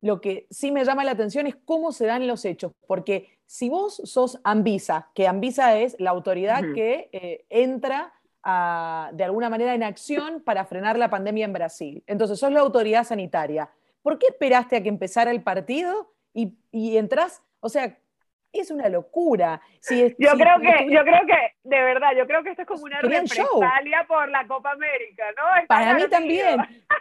lo 0.01 0.19
que 0.19 0.47
sí 0.49 0.71
me 0.71 0.83
llama 0.83 1.03
la 1.03 1.11
atención 1.11 1.47
es 1.47 1.55
cómo 1.55 1.91
se 1.91 2.05
dan 2.05 2.27
los 2.27 2.43
hechos, 2.43 2.73
porque 2.87 3.39
si 3.45 3.69
vos 3.69 4.01
sos 4.03 4.39
Anvisa, 4.43 5.09
que 5.13 5.27
Anvisa 5.27 5.77
es 5.79 5.95
la 5.99 6.09
autoridad 6.09 6.61
que 6.73 7.09
eh, 7.11 7.45
entra 7.49 8.13
de 8.43 9.23
alguna 9.23 9.49
manera 9.49 9.75
en 9.75 9.83
acción 9.83 10.41
para 10.41 10.65
frenar 10.65 10.97
la 10.97 11.11
pandemia 11.11 11.45
en 11.45 11.53
Brasil, 11.53 12.03
entonces 12.07 12.39
sos 12.39 12.51
la 12.51 12.59
autoridad 12.59 13.03
sanitaria, 13.03 13.69
¿por 14.01 14.17
qué 14.17 14.27
esperaste 14.27 14.77
a 14.77 14.83
que 14.83 14.89
empezara 14.89 15.31
el 15.31 15.43
partido 15.43 16.11
y, 16.33 16.57
y 16.71 16.97
entras? 16.97 17.43
O 17.59 17.69
sea, 17.69 18.00
es 18.59 18.71
una 18.71 18.89
locura. 18.89 19.61
yo 19.89 20.33
creo 20.33 20.59
que, 20.59 20.91
yo 20.91 21.03
creo 21.03 21.25
que, 21.25 21.55
de 21.63 21.83
verdad, 21.83 22.09
yo 22.17 22.27
creo 22.27 22.43
que 22.43 22.51
esto 22.51 22.63
es 22.63 22.67
como 22.67 22.83
una 22.83 22.99
represalia 23.01 24.05
por 24.07 24.29
la 24.29 24.45
Copa 24.47 24.71
América, 24.71 25.23
¿no? 25.37 25.67
para 25.67 25.93
mí 25.93 26.03
también. 26.09 26.57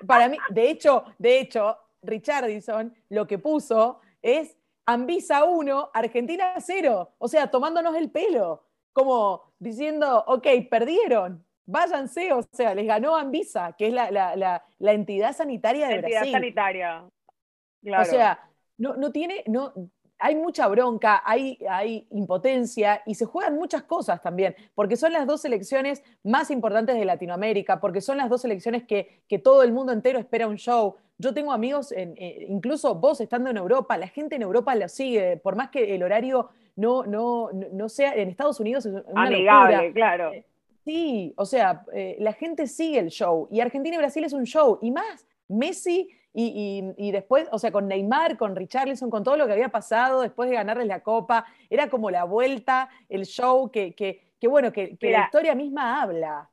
Para 0.06 0.28
mí, 0.28 0.38
de 0.50 0.70
hecho, 0.70 1.04
de 1.18 1.40
hecho, 1.40 1.76
Richardson 2.02 2.94
lo 3.08 3.26
que 3.26 3.38
puso 3.38 4.00
es 4.22 4.56
Anvisa 4.86 5.44
1, 5.44 5.90
Argentina 5.92 6.54
0. 6.58 7.14
O 7.18 7.28
sea, 7.28 7.50
tomándonos 7.50 7.94
el 7.96 8.10
pelo. 8.10 8.64
Como 8.92 9.52
diciendo, 9.58 10.24
ok, 10.26 10.46
perdieron, 10.68 11.44
váyanse. 11.64 12.32
O 12.32 12.42
sea, 12.42 12.74
les 12.74 12.86
ganó 12.86 13.16
Anvisa, 13.16 13.74
que 13.78 13.88
es 13.88 13.92
la, 13.92 14.64
entidad 14.80 15.34
sanitaria 15.34 15.86
de 15.88 15.94
entidad 15.96 16.20
Brasil. 16.20 16.32
sanitaria. 16.32 17.04
O 17.04 18.04
sea, 18.04 18.40
no, 18.78 18.96
no 18.96 19.12
tiene, 19.12 19.44
no, 19.46 19.72
hay 20.20 20.36
mucha 20.36 20.68
bronca, 20.68 21.22
hay, 21.24 21.58
hay, 21.68 22.06
impotencia 22.10 23.02
y 23.06 23.14
se 23.14 23.24
juegan 23.24 23.56
muchas 23.56 23.82
cosas 23.82 24.20
también, 24.20 24.54
porque 24.74 24.96
son 24.96 25.12
las 25.12 25.26
dos 25.26 25.44
elecciones 25.44 26.02
más 26.22 26.50
importantes 26.50 26.96
de 26.96 27.04
Latinoamérica, 27.04 27.80
porque 27.80 28.00
son 28.00 28.18
las 28.18 28.28
dos 28.28 28.44
elecciones 28.44 28.84
que, 28.84 29.22
todo 29.42 29.62
el 29.62 29.72
mundo 29.72 29.92
entero 29.92 30.18
espera 30.18 30.46
un 30.46 30.56
show. 30.56 30.96
Yo 31.16 31.32
tengo 31.32 31.52
amigos, 31.52 31.92
en, 31.92 32.14
eh, 32.18 32.46
incluso 32.48 32.94
vos 32.94 33.20
estando 33.20 33.50
en 33.50 33.56
Europa, 33.56 33.96
la 33.96 34.08
gente 34.08 34.36
en 34.36 34.42
Europa 34.42 34.74
la 34.74 34.88
sigue, 34.88 35.38
por 35.38 35.56
más 35.56 35.70
que 35.70 35.94
el 35.94 36.02
horario 36.02 36.50
no, 36.76 37.04
no, 37.04 37.50
no 37.52 37.88
sea 37.88 38.14
en 38.14 38.28
Estados 38.28 38.60
Unidos 38.60 38.86
es 38.86 38.94
una 39.06 39.26
Amigable, 39.26 39.92
claro. 39.92 40.32
Eh, 40.32 40.44
sí, 40.84 41.32
o 41.36 41.46
sea, 41.46 41.84
eh, 41.92 42.16
la 42.20 42.32
gente 42.32 42.66
sigue 42.66 42.98
el 42.98 43.08
show 43.08 43.48
y 43.50 43.60
Argentina 43.60 43.96
y 43.96 43.98
Brasil 43.98 44.24
es 44.24 44.32
un 44.32 44.44
show 44.44 44.78
y 44.82 44.90
más 44.90 45.26
Messi 45.48 46.08
y, 46.32 47.10
después, 47.12 47.48
o 47.50 47.58
sea, 47.58 47.72
con 47.72 47.88
Neymar, 47.88 48.36
con 48.36 48.54
Richarlison, 48.54 49.10
con 49.10 49.24
todo 49.24 49.36
lo 49.36 49.46
que 49.46 49.52
había 49.52 49.68
pasado 49.68 50.22
después 50.22 50.48
de 50.48 50.56
ganarles 50.56 50.86
la 50.86 51.00
copa, 51.00 51.44
era 51.68 51.88
como 51.88 52.10
la 52.10 52.24
vuelta, 52.24 52.88
el 53.08 53.24
show, 53.24 53.70
que, 53.70 53.94
que, 53.94 54.48
bueno, 54.48 54.72
que, 54.72 54.96
la 55.00 55.24
historia 55.24 55.54
misma 55.54 56.02
habla. 56.02 56.48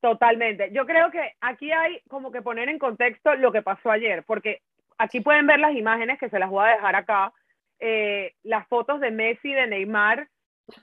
Totalmente. 0.00 0.70
Yo 0.72 0.86
creo 0.86 1.10
que 1.10 1.34
aquí 1.40 1.72
hay 1.72 2.00
como 2.08 2.30
que 2.30 2.40
poner 2.40 2.68
en 2.68 2.78
contexto 2.78 3.34
lo 3.34 3.52
que 3.52 3.62
pasó 3.62 3.90
ayer, 3.90 4.24
porque 4.24 4.62
aquí 4.96 5.20
pueden 5.20 5.46
ver 5.46 5.58
las 5.58 5.74
imágenes 5.74 6.18
que 6.18 6.30
se 6.30 6.38
las 6.38 6.48
voy 6.48 6.66
a 6.66 6.72
dejar 6.72 6.96
acá, 6.96 7.32
eh, 7.80 8.34
las 8.44 8.66
fotos 8.68 9.00
de 9.00 9.10
Messi 9.10 9.50
y 9.50 9.54
de 9.54 9.66
Neymar 9.66 10.28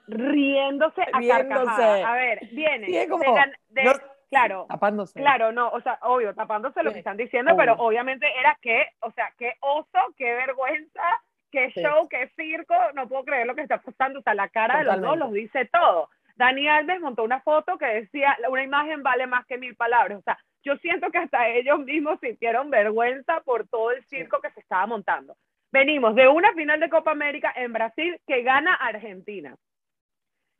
riéndose, 0.08 1.02
a 1.02 1.20
carcajadas. 1.28 2.06
A 2.06 2.14
ver, 2.14 2.40
viene. 2.52 2.88
Claro. 4.29 4.65
Tapándose. 4.67 5.20
Claro, 5.20 5.51
no, 5.51 5.70
o 5.70 5.82
sea, 5.82 6.00
obvio, 6.01 6.34
tapándose 6.34 6.84
lo 6.84 6.91
que 6.91 7.00
están 7.00 7.17
diciendo, 7.17 7.55
pero 7.55 7.74
obviamente 7.74 8.27
era 8.39 8.58
que, 8.62 8.88
o 9.01 9.12
sea, 9.12 9.32
qué 9.38 9.53
oso, 9.62 10.00
qué 10.17 10.34
vergüenza, 10.34 11.03
qué 11.51 11.70
show, 11.70 12.08
qué 12.10 12.29
circo, 12.36 12.74
no 12.94 13.08
puedo 13.08 13.24
creer 13.24 13.48
lo 13.48 13.55
que 13.55 13.62
está 13.62 13.77
pasando, 13.79 14.20
o 14.20 14.22
sea, 14.24 14.34
la 14.34 14.50
cara 14.50 14.79
de 14.79 14.86
los 14.86 15.01
dos 15.01 15.17
los 15.17 15.32
dice 15.32 15.70
todo. 15.72 16.10
Dani 16.36 16.67
Alves 16.67 17.00
montó 17.00 17.24
una 17.24 17.39
foto 17.41 17.77
que 17.77 17.86
decía, 17.86 18.38
una 18.50 18.63
imagen 18.63 19.03
vale 19.03 19.25
más 19.25 19.46
que 19.46 19.58
mil 19.58 19.75
palabras, 19.75 20.20
o 20.20 20.22
sea, 20.22 20.38
yo 20.63 20.75
siento 20.77 21.12
que 21.12 21.20
hasta 21.20 21.48
ellos 21.48 21.79
mismos 21.79 22.20
sintieron 22.20 22.70
vergüenza 22.70 23.39
por 23.41 23.67
todo 23.67 23.91
el 23.91 24.03
circo 24.05 24.41
que 24.41 24.50
se 24.50 24.60
estaba 24.60 24.88
montando. 24.88 25.38
Venimos 25.72 26.15
de 26.15 26.27
una 26.27 26.53
final 26.53 26.79
de 26.79 26.89
Copa 26.89 27.12
América 27.12 27.53
en 27.55 27.72
Brasil 27.72 28.20
que 28.25 28.41
gana 28.41 28.74
Argentina. 28.74 29.55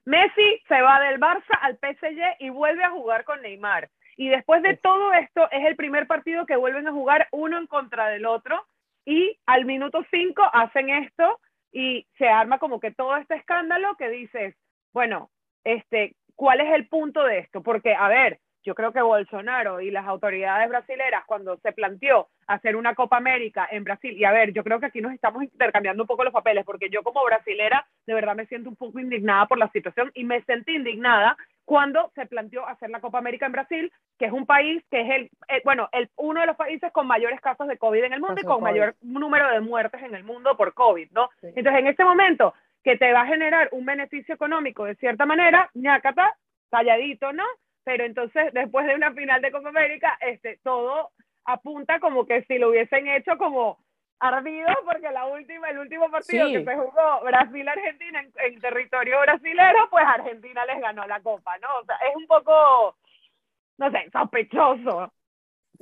Messi 0.06 0.62
se 0.68 0.82
va 0.82 1.00
del 1.00 1.20
Barça 1.20 1.58
al 1.62 1.78
PSG 1.78 2.38
y 2.40 2.50
vuelve 2.50 2.84
a 2.84 2.92
jugar 2.92 3.24
con 3.24 3.42
Neymar. 3.42 3.90
Y 4.18 4.30
después 4.30 4.62
de 4.64 4.78
todo 4.78 5.14
esto, 5.14 5.50
es 5.52 5.66
el 5.66 5.76
primer 5.76 6.08
partido 6.08 6.46
que 6.46 6.56
vuelven 6.56 6.88
a 6.88 6.92
jugar 6.94 7.28
uno 7.32 7.58
en 7.58 7.68
contra 7.68 8.08
del 8.10 8.26
otro. 8.26 8.66
Y 9.06 9.38
al 9.46 9.66
minuto 9.66 10.06
cinco 10.10 10.44
hacen 10.54 10.90
esto 10.90 11.40
y 11.72 12.08
se 12.18 12.28
arma 12.28 12.60
como 12.60 12.80
que 12.80 12.92
todo 12.92 13.18
este 13.18 13.36
escándalo 13.36 13.96
que 13.98 14.10
dices, 14.10 14.56
bueno, 14.94 15.30
este, 15.64 16.16
¿cuál 16.36 16.62
es 16.62 16.74
el 16.74 16.88
punto 16.88 17.24
de 17.24 17.40
esto? 17.40 17.62
Porque, 17.62 17.94
a 17.94 18.08
ver, 18.08 18.40
yo 18.66 18.74
creo 18.74 18.92
que 18.92 19.02
Bolsonaro 19.02 19.80
y 19.80 19.92
las 19.92 20.08
autoridades 20.08 20.68
brasileras, 20.68 21.24
cuando 21.26 21.56
se 21.58 21.72
planteó 21.72 22.28
hacer 22.48 22.76
una 22.76 22.96
Copa 22.96 23.18
América 23.18 23.68
en 23.72 23.84
Brasil, 23.84 24.18
y 24.18 24.26
a 24.26 24.32
ver, 24.32 24.54
yo 24.54 24.64
creo 24.64 24.80
que 24.80 24.88
aquí 24.88 25.02
nos 25.02 25.14
estamos 25.14 25.44
intercambiando 25.44 26.02
un 26.04 26.08
poco 26.08 26.24
los 26.24 26.34
papeles, 26.34 26.66
porque 26.66 26.90
yo 26.90 27.04
como 27.04 27.24
brasilera 27.24 27.86
de 28.08 28.14
verdad 28.16 28.36
me 28.36 28.48
siento 28.48 28.70
un 28.70 28.76
poco 28.76 29.00
indignada 29.00 29.46
por 29.46 29.60
la 29.60 29.70
situación 29.70 30.12
y 30.16 30.24
me 30.24 30.42
sentí 30.44 30.76
indignada 30.76 31.38
cuando 31.64 32.12
se 32.16 32.26
planteó 32.26 32.68
hacer 32.68 32.90
la 32.90 33.02
Copa 33.02 33.20
América 33.20 33.46
en 33.46 33.52
Brasil, 33.52 33.92
que 34.18 34.26
es 34.26 34.32
un 34.32 34.48
país 34.48 34.84
que 34.90 35.02
es 35.02 35.10
el, 35.10 35.24
eh, 35.48 35.62
bueno, 35.64 35.88
el, 35.92 36.10
uno 36.16 36.42
de 36.42 36.48
los 36.48 36.56
países 36.56 36.92
con 36.92 37.08
mayores 37.08 37.40
casos 37.42 37.68
de 37.68 37.78
COVID 37.78 38.04
en 38.04 38.14
el 38.14 38.22
mundo 38.22 38.42
y 38.42 38.46
con 38.46 38.62
mayor 38.62 38.96
número 39.02 39.50
de 39.52 39.62
muertes 39.62 40.02
en 40.02 40.16
el 40.16 40.24
mundo 40.24 40.58
por 40.58 40.74
COVID, 40.74 41.12
¿no? 41.12 41.30
Entonces, 41.42 41.80
en 41.80 41.88
este 41.88 42.04
momento 42.04 42.54
que 42.84 42.98
te 42.98 43.12
va 43.14 43.22
a 43.22 43.28
generar 43.28 43.70
un 43.72 43.86
beneficio 43.86 44.34
económico 44.34 44.86
de 44.86 44.96
cierta 44.96 45.26
manera, 45.26 45.70
ñacata, 45.74 46.36
calladito, 46.70 47.34
¿no? 47.34 47.44
Pero 47.86 48.04
entonces 48.04 48.52
después 48.52 48.86
de 48.88 48.96
una 48.96 49.14
final 49.14 49.42
de 49.42 49.52
Copa 49.52 49.70
América, 49.70 50.18
este, 50.20 50.60
todo 50.64 51.12
apunta 51.46 52.00
como 52.00 52.26
que 52.26 52.44
si 52.46 52.58
lo 52.58 52.70
hubiesen 52.70 53.08
hecho 53.08 53.38
como 53.38 53.78
ardido, 54.20 54.68
porque 54.86 55.12
la 55.12 55.28
última, 55.28 55.70
el 55.70 55.78
último 55.78 56.10
partido 56.10 56.48
que 56.48 56.66
se 56.66 56.76
jugó 56.76 57.22
Brasil-Argentina 57.24 58.26
en, 58.44 58.60
territorio 58.60 59.22
brasilero, 59.22 59.88
pues 59.92 60.04
Argentina 60.04 60.66
les 60.66 60.82
ganó 60.82 61.06
la 61.06 61.22
Copa, 61.22 61.58
¿no? 61.60 61.68
O 61.82 61.86
sea, 61.86 61.96
es 62.10 62.16
un 62.16 62.26
poco, 62.26 62.96
no 63.78 63.92
sé, 63.92 64.10
sospechoso. 64.12 65.14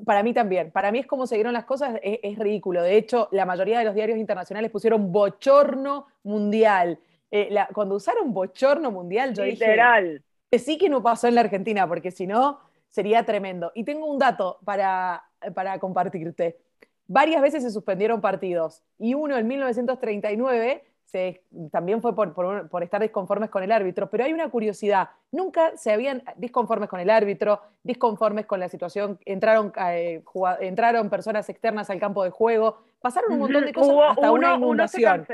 Para 0.06 0.24
mí 0.24 0.34
también. 0.34 0.72
Para 0.72 0.92
mí 0.92 1.00
es 1.00 1.08
como 1.08 1.26
se 1.26 1.36
dieron 1.36 1.54
las 1.54 1.66
cosas, 1.66 2.00
es, 2.02 2.38
ridículo. 2.38 2.82
De 2.82 2.98
hecho, 2.98 3.30
la 3.32 3.46
mayoría 3.46 3.80
de 3.80 3.86
los 3.86 3.96
diarios 3.96 4.18
internacionales 4.18 4.72
pusieron 4.72 5.12
bochorno 5.12 6.08
mundial. 6.24 7.00
Eh, 7.32 7.56
cuando 7.74 7.96
usaron 7.96 8.34
bochorno 8.34 8.92
mundial, 8.92 9.34
yo 9.34 9.46
Literal 9.46 10.22
sí 10.60 10.78
que 10.78 10.90
no 10.90 11.02
pasó 11.02 11.28
en 11.28 11.36
la 11.36 11.42
Argentina, 11.42 11.88
porque 11.88 12.12
si 12.12 12.28
no, 12.28 12.60
sería 12.90 13.26
tremendo. 13.26 13.72
Y 13.74 13.84
tengo 13.84 14.06
un 14.06 14.20
dato 14.20 14.60
para, 14.64 15.24
para 15.56 15.80
compartirte. 15.80 16.60
Varias 17.08 17.42
veces 17.42 17.64
se 17.64 17.72
suspendieron 17.72 18.22
partidos 18.22 18.84
y 18.98 19.14
uno 19.14 19.38
en 19.38 19.48
1939 19.48 20.84
se, 21.06 21.44
también 21.72 22.02
fue 22.02 22.16
por, 22.16 22.34
por, 22.34 22.84
estar 22.84 23.02
disconformes 23.02 23.50
con 23.50 23.62
el 23.62 23.72
árbitro, 23.72 24.10
pero 24.10 24.24
hay 24.24 24.34
una 24.34 24.50
curiosidad, 24.50 25.10
nunca 25.32 25.76
se 25.78 25.92
habían 25.92 26.24
disconformes 26.38 26.90
con 26.90 27.00
el 27.00 27.10
árbitro, 27.10 27.62
disconformes 27.84 28.48
con 28.48 28.60
la 28.60 28.68
situación, 28.68 29.20
entraron, 29.26 29.72
eh, 29.90 30.24
entraron 30.62 31.10
personas 31.12 31.48
externas 31.50 31.90
al 31.92 32.00
campo 32.00 32.24
de 32.24 32.32
juego, 32.32 32.80
pasaron 33.00 33.34
un 33.34 33.40
montón 33.40 33.66
de 33.66 33.74
cosas 33.74 33.96
hasta 34.10 34.32
una 34.32 34.56
inundación. 34.56 35.28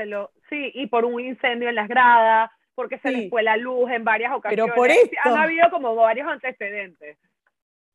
sí, 0.50 0.70
y 0.74 0.86
por 0.88 1.06
un 1.06 1.20
incendio 1.20 1.70
en 1.70 1.76
las 1.76 1.88
gradas, 1.88 2.50
porque 2.74 2.98
se 2.98 3.10
les 3.10 3.30
fue 3.30 3.42
la 3.42 3.56
luz 3.56 3.90
en 3.90 4.04
varias 4.04 4.32
ocasiones. 4.32 4.64
Pero 4.64 4.74
por 4.74 4.90
esto. 4.90 5.16
Han 5.24 5.36
habido 5.36 5.70
como 5.70 5.94
varios 5.94 6.28
antecedentes. 6.28 7.18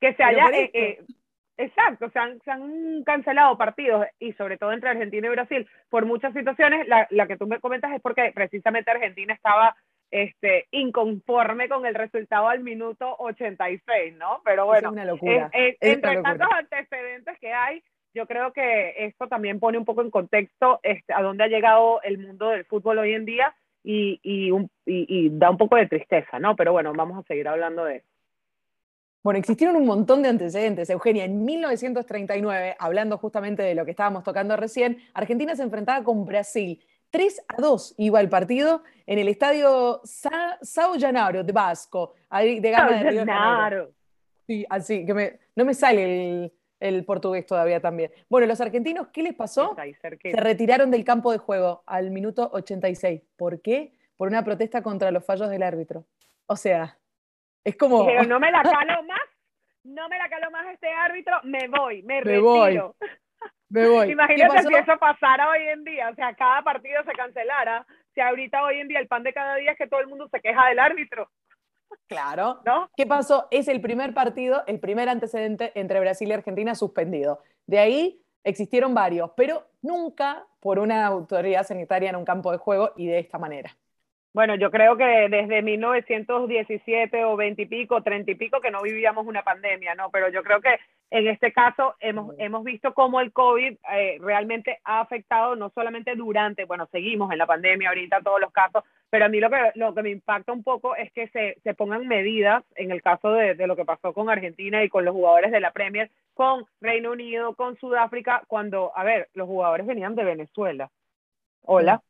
Que 0.00 0.14
se 0.14 0.22
haya... 0.22 0.48
Eh, 0.50 0.70
eh, 0.72 1.04
exacto, 1.56 2.10
se 2.10 2.18
han, 2.18 2.40
se 2.42 2.50
han, 2.50 3.02
cancelado 3.04 3.56
partidos 3.56 4.06
y 4.18 4.32
sobre 4.34 4.58
todo 4.58 4.72
entre 4.72 4.90
Argentina 4.90 5.26
y 5.26 5.30
Brasil 5.30 5.68
por 5.88 6.04
muchas 6.04 6.34
situaciones. 6.34 6.86
La, 6.86 7.06
la, 7.10 7.26
que 7.26 7.36
tú 7.36 7.46
me 7.46 7.60
comentas 7.60 7.92
es 7.92 8.00
porque 8.00 8.30
precisamente 8.34 8.90
Argentina 8.90 9.32
estaba 9.32 9.76
este, 10.10 10.66
inconforme 10.70 11.68
con 11.68 11.86
el 11.86 11.94
resultado 11.94 12.48
al 12.48 12.60
minuto 12.60 13.16
86, 13.18 14.16
¿no? 14.16 14.40
Pero 14.44 14.66
bueno, 14.66 14.88
es 14.88 14.92
una 14.92 15.04
locura. 15.04 15.50
entre 15.52 16.22
tantos 16.22 16.48
antecedentes 16.52 17.38
que 17.40 17.52
hay, 17.52 17.82
yo 18.14 18.26
creo 18.26 18.52
que 18.52 18.94
esto 19.04 19.28
también 19.28 19.60
pone 19.60 19.78
un 19.78 19.84
poco 19.84 20.02
en 20.02 20.10
contexto 20.10 20.80
este, 20.82 21.12
a 21.12 21.22
dónde 21.22 21.44
ha 21.44 21.48
llegado 21.48 22.00
el 22.02 22.18
mundo 22.18 22.50
del 22.50 22.64
fútbol 22.64 22.98
hoy 22.98 23.14
en 23.14 23.24
día 23.24 23.54
y, 23.88 24.18
y, 24.24 24.50
un, 24.50 24.68
y, 24.84 25.28
da 25.30 25.48
un 25.48 25.56
poco 25.56 25.76
de 25.76 25.86
tristeza, 25.86 26.40
¿no? 26.40 26.56
Pero 26.56 26.72
bueno, 26.72 26.92
vamos 26.92 27.20
a 27.20 27.22
seguir 27.22 27.46
hablando 27.46 27.84
de 27.84 27.98
eso. 27.98 28.06
Bueno, 29.22 29.38
existieron 29.38 29.76
un 29.76 29.86
montón 29.86 30.22
de 30.22 30.28
antecedentes. 30.28 30.90
Eugenia, 30.90 31.24
en 31.24 31.44
1939, 31.44 32.74
hablando 32.80 33.16
justamente 33.16 33.62
de 33.62 33.76
lo 33.76 33.84
que 33.84 33.92
estábamos 33.92 34.24
tocando 34.24 34.56
recién, 34.56 34.98
Argentina 35.14 35.54
se 35.54 35.62
enfrentaba 35.62 36.02
con 36.02 36.24
Brasil. 36.24 36.84
3 37.10 37.44
a 37.46 37.62
2 37.62 37.94
iba 37.98 38.20
el 38.20 38.28
partido 38.28 38.82
en 39.06 39.20
el 39.20 39.28
estadio 39.28 40.00
Sa 40.02 40.58
Sao 40.60 40.98
Janaro 40.98 41.44
de 41.44 41.52
Vasco, 41.52 42.14
ahí 42.28 42.58
de 42.58 42.70
Gama 42.72 42.90
de 42.90 43.10
Río 43.10 43.94
Sí, 44.48 44.66
así, 44.68 45.06
que 45.06 45.38
no 45.54 45.64
me 45.64 45.74
sale 45.74 46.02
el, 46.04 46.52
el 46.80 47.04
portugués 47.04 47.46
todavía 47.46 47.80
también. 47.80 48.12
Bueno, 48.28 48.46
los 48.46 48.60
argentinos, 48.60 49.08
¿qué 49.08 49.22
les 49.22 49.34
pasó? 49.34 49.76
Se 50.22 50.36
retiraron 50.36 50.90
del 50.90 51.04
campo 51.04 51.32
de 51.32 51.38
juego 51.38 51.82
al 51.86 52.10
minuto 52.10 52.50
86. 52.52 53.22
¿Por 53.36 53.62
qué? 53.62 53.92
Por 54.16 54.28
una 54.28 54.44
protesta 54.44 54.82
contra 54.82 55.10
los 55.10 55.24
fallos 55.24 55.50
del 55.50 55.62
árbitro. 55.62 56.04
O 56.46 56.56
sea, 56.56 56.98
es 57.64 57.76
como... 57.76 58.06
Pero 58.06 58.22
no 58.28 58.40
me 58.40 58.50
la 58.50 58.62
calo 58.62 59.02
más, 59.04 59.20
no 59.84 60.08
me 60.08 60.18
la 60.18 60.28
calo 60.28 60.50
más 60.50 60.66
este 60.72 60.88
árbitro, 60.88 61.36
me 61.44 61.68
voy, 61.68 62.02
me, 62.02 62.20
retiro. 62.20 62.94
Me 63.68 63.88
voy. 63.88 64.10
Imagínate 64.12 64.62
si 64.62 64.74
eso 64.74 64.98
pasara 64.98 65.48
hoy 65.50 65.66
en 65.68 65.84
día, 65.84 66.10
o 66.10 66.14
sea, 66.14 66.34
cada 66.34 66.62
partido 66.62 67.02
se 67.04 67.12
cancelara. 67.12 67.86
Si 68.14 68.20
ahorita 68.20 68.62
hoy 68.62 68.80
en 68.80 68.88
día 68.88 69.00
el 69.00 69.08
pan 69.08 69.22
de 69.22 69.32
cada 69.32 69.56
día 69.56 69.72
es 69.72 69.78
que 69.78 69.88
todo 69.88 70.00
el 70.00 70.06
mundo 70.06 70.28
se 70.28 70.40
queja 70.40 70.68
del 70.68 70.78
árbitro. 70.78 71.30
Claro. 72.06 72.60
¿No? 72.64 72.88
¿Qué 72.96 73.06
pasó? 73.06 73.48
Es 73.50 73.68
el 73.68 73.80
primer 73.80 74.14
partido, 74.14 74.62
el 74.66 74.78
primer 74.80 75.08
antecedente 75.08 75.72
entre 75.74 76.00
Brasil 76.00 76.28
y 76.28 76.32
Argentina 76.32 76.74
suspendido. 76.74 77.40
De 77.66 77.78
ahí 77.78 78.22
existieron 78.44 78.94
varios, 78.94 79.30
pero 79.36 79.66
nunca 79.82 80.46
por 80.60 80.78
una 80.78 81.06
autoridad 81.06 81.66
sanitaria 81.66 82.10
en 82.10 82.16
un 82.16 82.24
campo 82.24 82.52
de 82.52 82.58
juego 82.58 82.92
y 82.96 83.06
de 83.06 83.18
esta 83.18 83.38
manera. 83.38 83.76
Bueno, 84.36 84.54
yo 84.54 84.70
creo 84.70 84.98
que 84.98 85.30
desde 85.30 85.62
1917 85.62 87.24
o 87.24 87.36
20 87.36 87.62
y 87.62 87.64
pico, 87.64 88.02
30 88.02 88.32
y 88.32 88.34
pico, 88.34 88.60
que 88.60 88.70
no 88.70 88.82
vivíamos 88.82 89.26
una 89.26 89.42
pandemia, 89.42 89.94
¿no? 89.94 90.10
Pero 90.10 90.28
yo 90.28 90.42
creo 90.42 90.60
que 90.60 90.78
en 91.10 91.26
este 91.26 91.54
caso 91.54 91.94
hemos, 92.00 92.34
hemos 92.36 92.62
visto 92.62 92.92
cómo 92.92 93.22
el 93.22 93.32
COVID 93.32 93.78
eh, 93.94 94.18
realmente 94.20 94.78
ha 94.84 95.00
afectado 95.00 95.56
no 95.56 95.70
solamente 95.70 96.14
durante, 96.16 96.66
bueno, 96.66 96.86
seguimos 96.92 97.32
en 97.32 97.38
la 97.38 97.46
pandemia 97.46 97.88
ahorita 97.88 98.20
todos 98.20 98.38
los 98.38 98.52
casos, 98.52 98.84
pero 99.08 99.24
a 99.24 99.28
mí 99.30 99.40
lo 99.40 99.48
que, 99.48 99.56
lo 99.74 99.94
que 99.94 100.02
me 100.02 100.10
impacta 100.10 100.52
un 100.52 100.62
poco 100.62 100.94
es 100.96 101.10
que 101.12 101.28
se, 101.28 101.58
se 101.64 101.72
pongan 101.72 102.06
medidas, 102.06 102.62
en 102.74 102.90
el 102.90 103.00
caso 103.00 103.32
de, 103.32 103.54
de 103.54 103.66
lo 103.66 103.74
que 103.74 103.86
pasó 103.86 104.12
con 104.12 104.28
Argentina 104.28 104.84
y 104.84 104.90
con 104.90 105.06
los 105.06 105.14
jugadores 105.14 105.50
de 105.50 105.60
la 105.60 105.70
Premier, 105.70 106.10
con 106.34 106.66
Reino 106.82 107.12
Unido, 107.12 107.54
con 107.54 107.78
Sudáfrica, 107.78 108.42
cuando, 108.48 108.92
a 108.94 109.02
ver, 109.02 109.30
los 109.32 109.46
jugadores 109.46 109.86
venían 109.86 110.14
de 110.14 110.24
Venezuela. 110.24 110.90
Hola. 111.62 112.02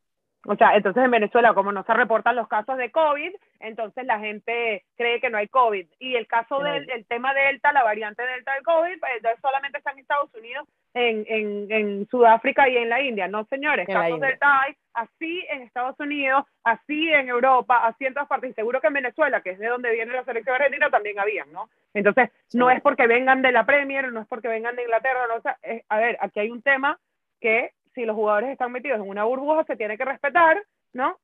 O 0.49 0.55
sea, 0.55 0.75
entonces 0.75 1.03
en 1.03 1.11
Venezuela, 1.11 1.53
como 1.53 1.73
no 1.73 1.83
se 1.83 1.93
reportan 1.93 2.37
los 2.37 2.47
casos 2.47 2.77
de 2.77 2.89
COVID, 2.89 3.35
entonces 3.59 4.05
la 4.05 4.17
gente 4.17 4.85
cree 4.95 5.19
que 5.19 5.29
no 5.29 5.37
hay 5.37 5.49
COVID. 5.49 5.85
Y 5.99 6.15
el 6.15 6.25
caso 6.25 6.59
del 6.59 6.89
el 6.89 7.05
tema 7.05 7.33
Delta, 7.33 7.73
la 7.73 7.83
variante 7.83 8.23
Delta 8.23 8.53
del 8.53 8.63
COVID, 8.63 8.97
pues, 8.97 9.11
solamente 9.41 9.77
está 9.77 9.91
en 9.91 9.99
Estados 9.99 10.33
Unidos, 10.33 10.65
en, 10.93 11.25
en, 11.27 11.67
en, 11.69 12.07
Sudáfrica 12.07 12.69
y 12.69 12.77
en 12.77 12.87
la 12.87 13.01
India. 13.01 13.27
No, 13.27 13.43
señores, 13.49 13.85
casos 13.87 14.21
Delta 14.21 14.61
hay 14.61 14.73
así 14.93 15.45
en 15.51 15.63
Estados 15.63 15.99
Unidos, 15.99 16.45
así 16.63 17.11
en 17.11 17.27
Europa, 17.27 17.85
así 17.85 18.05
en 18.05 18.13
todas 18.13 18.29
partes. 18.29 18.51
Y 18.51 18.53
seguro 18.53 18.79
que 18.79 18.87
en 18.87 18.93
Venezuela, 18.93 19.41
que 19.41 19.49
es 19.49 19.59
de 19.59 19.67
donde 19.67 19.91
viene 19.91 20.13
la 20.13 20.23
selección 20.23 20.55
argentina, 20.55 20.89
también 20.89 21.19
habían, 21.19 21.51
¿no? 21.51 21.69
Entonces, 21.93 22.29
no 22.53 22.71
es 22.71 22.81
porque 22.81 23.05
vengan 23.05 23.41
de 23.41 23.51
la 23.51 23.65
Premier, 23.65 24.13
no 24.13 24.21
es 24.21 24.27
porque 24.27 24.47
vengan 24.47 24.77
de 24.77 24.83
Inglaterra, 24.83 25.27
no, 25.27 25.35
o 25.35 25.41
sea, 25.41 25.57
a 25.89 25.97
ver, 25.97 26.17
aquí 26.21 26.39
hay 26.39 26.51
un 26.51 26.61
tema 26.61 26.97
que 27.41 27.71
si 27.97 28.05
los 28.05 28.15
jugadores 28.15 28.51
están 28.51 28.71
metidos 28.71 28.99
en 29.01 29.09
una 29.09 29.23
burbuja, 29.23 29.63
se 29.63 29.75
tiene 29.75 29.97
que 29.97 30.05
respetar, 30.05 30.63
¿no? 30.93 31.17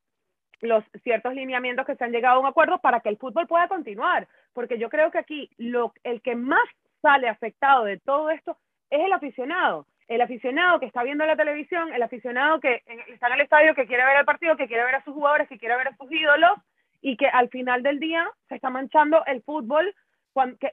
Los 0.59 0.83
ciertos 1.03 1.35
lineamientos 1.35 1.85
que 1.85 1.95
se 1.95 2.03
han 2.03 2.11
llegado 2.11 2.37
a 2.37 2.39
un 2.39 2.47
acuerdo 2.47 2.79
para 2.79 2.99
que 2.99 3.09
el 3.09 3.17
fútbol 3.17 3.45
pueda 3.45 3.67
continuar. 3.67 4.27
Porque 4.53 4.79
yo 4.79 4.89
creo 4.89 5.11
que 5.11 5.19
aquí 5.19 5.51
lo, 5.57 5.93
el 6.03 6.23
que 6.23 6.35
más 6.35 6.67
sale 6.99 7.29
afectado 7.29 7.83
de 7.83 7.99
todo 7.99 8.31
esto 8.31 8.57
es 8.89 9.01
el 9.01 9.13
aficionado. 9.13 9.85
El 10.07 10.21
aficionado 10.21 10.79
que 10.79 10.87
está 10.87 11.03
viendo 11.03 11.27
la 11.27 11.35
televisión, 11.35 11.93
el 11.93 12.01
aficionado 12.01 12.59
que 12.59 12.81
está 13.07 13.27
en 13.27 13.33
el 13.33 13.41
estadio, 13.41 13.75
que 13.75 13.85
quiere 13.85 14.03
ver 14.03 14.17
el 14.17 14.25
partido, 14.25 14.57
que 14.57 14.67
quiere 14.67 14.83
ver 14.83 14.95
a 14.95 15.03
sus 15.03 15.13
jugadores, 15.13 15.47
que 15.47 15.59
quiere 15.59 15.77
ver 15.77 15.89
a 15.89 15.95
sus 15.95 16.11
ídolos 16.11 16.57
y 17.01 17.17
que 17.17 17.27
al 17.27 17.49
final 17.49 17.83
del 17.83 17.99
día 17.99 18.27
se 18.49 18.55
está 18.55 18.71
manchando 18.71 19.23
el 19.27 19.43
fútbol 19.43 19.93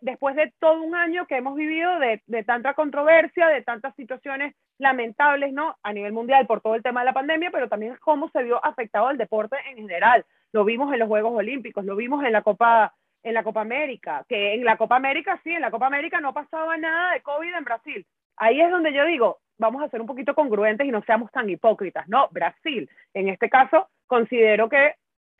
después 0.01 0.35
de 0.35 0.51
todo 0.61 0.81
un 0.81 0.95
año 0.95 1.27
que 1.27 1.37
hemos 1.37 1.55
vivido 1.57 1.99
de, 1.99 2.23
de, 2.27 2.43
tanta 2.43 2.73
controversia, 2.73 3.49
de 3.49 3.63
tantas 3.63 3.95
situaciones 3.97 4.55
lamentables, 4.81 5.53
¿no? 5.53 5.77
A 5.83 5.93
nivel 5.93 6.13
mundial 6.13 6.47
por 6.47 6.61
todo 6.61 6.75
el 6.75 6.83
tema 6.83 7.01
de 7.01 7.07
la 7.07 7.13
pandemia, 7.13 7.51
pero 7.51 7.69
también 7.69 7.97
cómo 8.01 8.29
se 8.31 8.43
vio 8.43 8.65
afectado 8.65 9.11
el 9.11 9.19
deporte 9.19 9.57
en 9.71 9.77
general. 9.77 10.25
Lo 10.53 10.65
vimos 10.65 10.93
en 10.93 10.99
los 10.99 11.09
Juegos 11.09 11.35
Olímpicos, 11.35 11.85
lo 11.85 11.95
vimos 11.97 12.25
en 12.25 12.33
la 12.33 12.43
Copa 12.43 12.95
en 13.23 13.35
la 13.35 13.43
Copa 13.43 13.61
América, 13.61 14.25
que 14.27 14.55
en 14.55 14.65
la 14.65 14.79
Copa 14.79 14.97
América 14.97 15.39
sí, 15.45 15.51
en 15.51 15.61
la 15.61 15.71
Copa 15.71 15.87
América 15.87 16.21
no 16.23 16.33
pasaba 16.33 16.79
nada 16.79 17.13
de 17.13 17.21
COVID 17.21 17.55
en 17.55 17.65
Brasil. 17.65 18.07
Ahí 18.37 18.63
es 18.63 18.71
donde 18.71 18.95
yo 18.95 19.05
digo, 19.05 19.41
vamos 19.59 19.83
a 19.83 19.91
ser 19.91 20.01
un 20.01 20.07
poquito 20.07 20.35
congruentes 20.35 20.87
y 20.87 20.91
no 20.91 21.03
seamos 21.03 21.31
tan 21.31 21.49
hipócritas. 21.51 22.09
No, 22.09 22.29
Brasil, 22.31 22.89
en 23.13 23.29
este 23.29 23.51
caso, 23.51 23.89
considero 24.07 24.71
que 24.71 24.95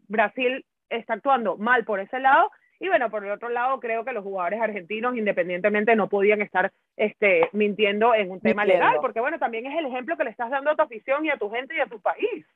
Brasil 0.09 0.67
está 0.91 1.15
actuando 1.15 1.57
mal 1.57 1.85
por 1.85 2.01
ese 2.01 2.21
lado 2.21 2.51
y 2.83 2.89
bueno, 2.89 3.11
por 3.11 3.23
el 3.23 3.31
otro 3.31 3.51
lado, 3.51 3.79
creo 3.79 4.07
que 4.07 4.13
los 4.13 4.25
jugadores 4.25 4.59
argentinos, 4.59 5.15
independientemente, 5.15 5.95
no 5.95 6.09
podían 6.09 6.41
estar 6.41 6.73
este, 6.97 7.51
mintiendo 7.53 8.15
en 8.15 8.31
un 8.31 8.41
tema 8.41 8.65
legal, 8.65 8.97
porque 9.03 9.21
bueno, 9.21 9.39
también 9.39 9.67
es 9.67 9.79
el 9.79 9.85
ejemplo 9.85 10.17
que 10.17 10.25
le 10.25 10.31
estás 10.31 10.51
dando 10.51 10.71
a 10.71 10.77
tu 10.77 10.83
afición 10.83 11.27
y 11.27 11.31
a 11.31 11.37
tu 11.37 11.51
gente 11.51 11.77
y 11.77 11.81
a 11.81 11.87
tu 11.87 12.01
país. 12.01 12.47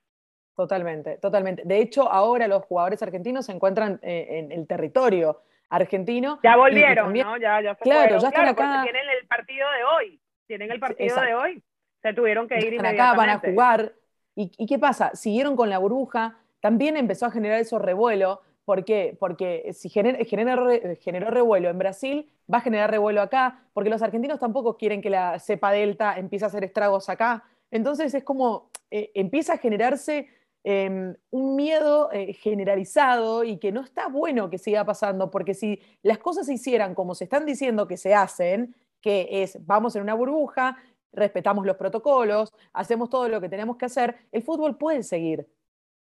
Totalmente, 0.57 1.19
totalmente. 1.19 1.63
De 1.67 1.79
hecho, 1.79 2.11
ahora 2.11 2.49
los 2.49 2.65
jugadores 2.65 3.03
argentinos 3.03 3.45
se 3.45 3.53
encuentran 3.53 4.01
eh, 4.03 4.27
en 4.31 4.51
el 4.51 4.67
territorio 4.67 5.43
argentino. 5.69 6.41
Ya 6.43 6.57
volvieron, 6.57 7.13
¿no? 7.13 7.37
Ya, 7.37 7.61
ya 7.61 7.75
se 7.75 7.83
claro, 7.83 8.19
ya 8.19 8.29
están 8.29 8.47
acá. 8.47 8.81
Tienen 8.83 9.03
el 9.21 9.27
partido 9.27 9.67
de 9.73 9.85
hoy. 9.85 10.21
Tienen 10.47 10.71
el 10.71 10.81
partido 10.81 11.21
de 11.21 11.35
hoy. 11.35 11.63
Se 12.01 12.15
tuvieron 12.15 12.49
que 12.49 12.59
ir 12.61 12.75
están 12.75 12.95
acá, 12.95 13.13
van 13.13 13.29
a 13.29 13.39
jugar. 13.41 13.93
¿Y, 14.35 14.51
¿Y 14.57 14.67
qué 14.67 14.79
pasa? 14.79 15.15
Siguieron 15.15 15.55
con 15.55 15.69
la 15.69 15.77
burbuja, 15.77 16.39
también 16.61 16.97
empezó 16.97 17.27
a 17.27 17.31
generar 17.31 17.61
eso 17.61 17.79
revuelo 17.79 18.41
¿Por 18.65 18.85
qué? 18.85 19.17
Porque 19.19 19.73
si 19.75 19.89
generó 19.91 21.31
revuelo 21.31 21.69
en 21.69 21.79
Brasil, 21.79 22.31
va 22.53 22.59
a 22.59 22.63
generar 22.63 22.91
revuelo 22.91 23.21
acá, 23.21 23.63
porque 23.75 23.91
los 23.91 24.03
argentinos 24.03 24.41
tampoco 24.41 24.77
quieren 24.77 25.03
que 25.03 25.11
la 25.11 25.39
cepa 25.39 25.73
delta 25.73 26.19
empiece 26.19 26.45
a 26.45 26.49
hacer 26.49 26.65
estragos 26.65 27.09
acá. 27.09 27.45
Entonces 27.71 28.15
es 28.15 28.25
como 28.25 28.71
eh, 28.91 29.11
empieza 29.15 29.55
a 29.55 29.59
generarse 29.59 30.29
em, 30.63 31.15
un 31.31 31.57
miedo 31.57 32.11
eh, 32.13 32.33
generalizado 32.35 33.45
y 33.45 33.59
que 33.59 33.73
no 33.73 33.83
está 33.83 34.09
bueno 34.09 34.49
que 34.49 34.59
siga 34.59 34.85
pasando, 34.85 35.31
porque 35.31 35.53
si 35.53 35.81
las 36.03 36.19
cosas 36.19 36.47
se 36.47 36.55
hicieran 36.55 36.95
como 36.95 37.15
se 37.15 37.25
están 37.25 37.45
diciendo 37.45 37.87
que 37.87 37.97
se 37.97 38.15
hacen, 38.15 38.75
que 39.01 39.29
es 39.43 39.59
vamos 39.67 39.97
en 39.97 40.03
una 40.03 40.15
burbuja, 40.15 40.79
respetamos 41.13 41.67
los 41.67 41.77
protocolos, 41.77 42.53
hacemos 42.73 43.11
todo 43.11 43.29
lo 43.29 43.41
que 43.41 43.49
tenemos 43.49 43.77
que 43.77 43.87
hacer, 43.87 44.17
el 44.33 44.43
fútbol 44.43 44.79
puede 44.79 45.03
seguir 45.03 45.47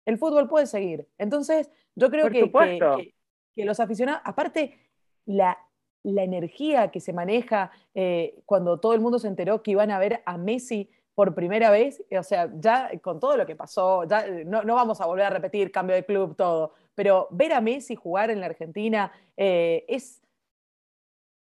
el 0.09 0.17
fútbol 0.17 0.49
puede 0.49 0.65
seguir. 0.65 1.07
Entonces, 1.17 1.71
yo 1.95 2.09
creo 2.09 2.29
que, 2.29 2.51
que, 3.55 3.65
los 3.65 3.79
aficionados, 3.79 4.21
aparte, 4.25 4.77
la, 5.25 5.57
la 6.03 6.23
energía 6.23 6.89
que 6.89 6.99
se 6.99 7.13
maneja 7.13 7.71
eh, 7.93 8.41
cuando 8.45 8.79
todo 8.79 8.93
el 8.93 9.01
mundo 9.01 9.19
se 9.19 9.27
enteró 9.27 9.61
que 9.61 9.71
iban 9.71 9.91
a 9.91 9.99
ver 9.99 10.21
a 10.25 10.37
Messi 10.37 10.89
por 11.13 11.35
primera 11.35 11.69
vez, 11.69 12.03
o 12.17 12.23
sea, 12.23 12.49
ya 12.55 12.89
con 13.01 13.19
todo 13.19 13.35
lo 13.35 13.45
que 13.45 13.55
pasó, 13.55 14.05
ya 14.05 14.25
eh, 14.25 14.45
no, 14.45 14.63
vamos 14.63 15.01
a 15.01 15.05
volver 15.05 15.25
a 15.25 15.29
repetir 15.29 15.71
cambio 15.71 15.95
de 15.95 16.05
club, 16.05 16.35
todo, 16.35 16.73
pero 16.95 17.27
ver 17.31 17.53
a 17.53 17.61
Messi 17.61 17.95
jugar 17.95 18.31
en 18.31 18.39
la 18.39 18.45
Argentina 18.45 19.11
eh, 19.35 19.83
es, 19.89 20.21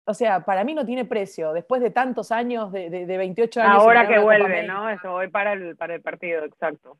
o 0.04 0.14
sea, 0.14 0.44
para 0.44 0.64
mí 0.64 0.74
no 0.74 0.84
tiene 0.84 1.04
precio, 1.04 1.52
después 1.52 1.80
de 1.80 1.90
tantos 1.90 2.32
años, 2.32 2.72
de, 2.72 2.90
de, 2.90 3.16
28 3.16 3.60
años. 3.60 3.82
Ahora 3.82 4.08
que 4.08 4.18
vuelve, 4.18 4.64
¿no? 4.64 4.90
Eso 4.90 5.12
voy 5.12 5.28
para 5.28 5.52
el, 5.52 5.76
para 5.76 5.94
el 5.94 6.02
partido, 6.02 6.44
exacto. 6.44 6.98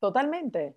Totalmente, 0.00 0.76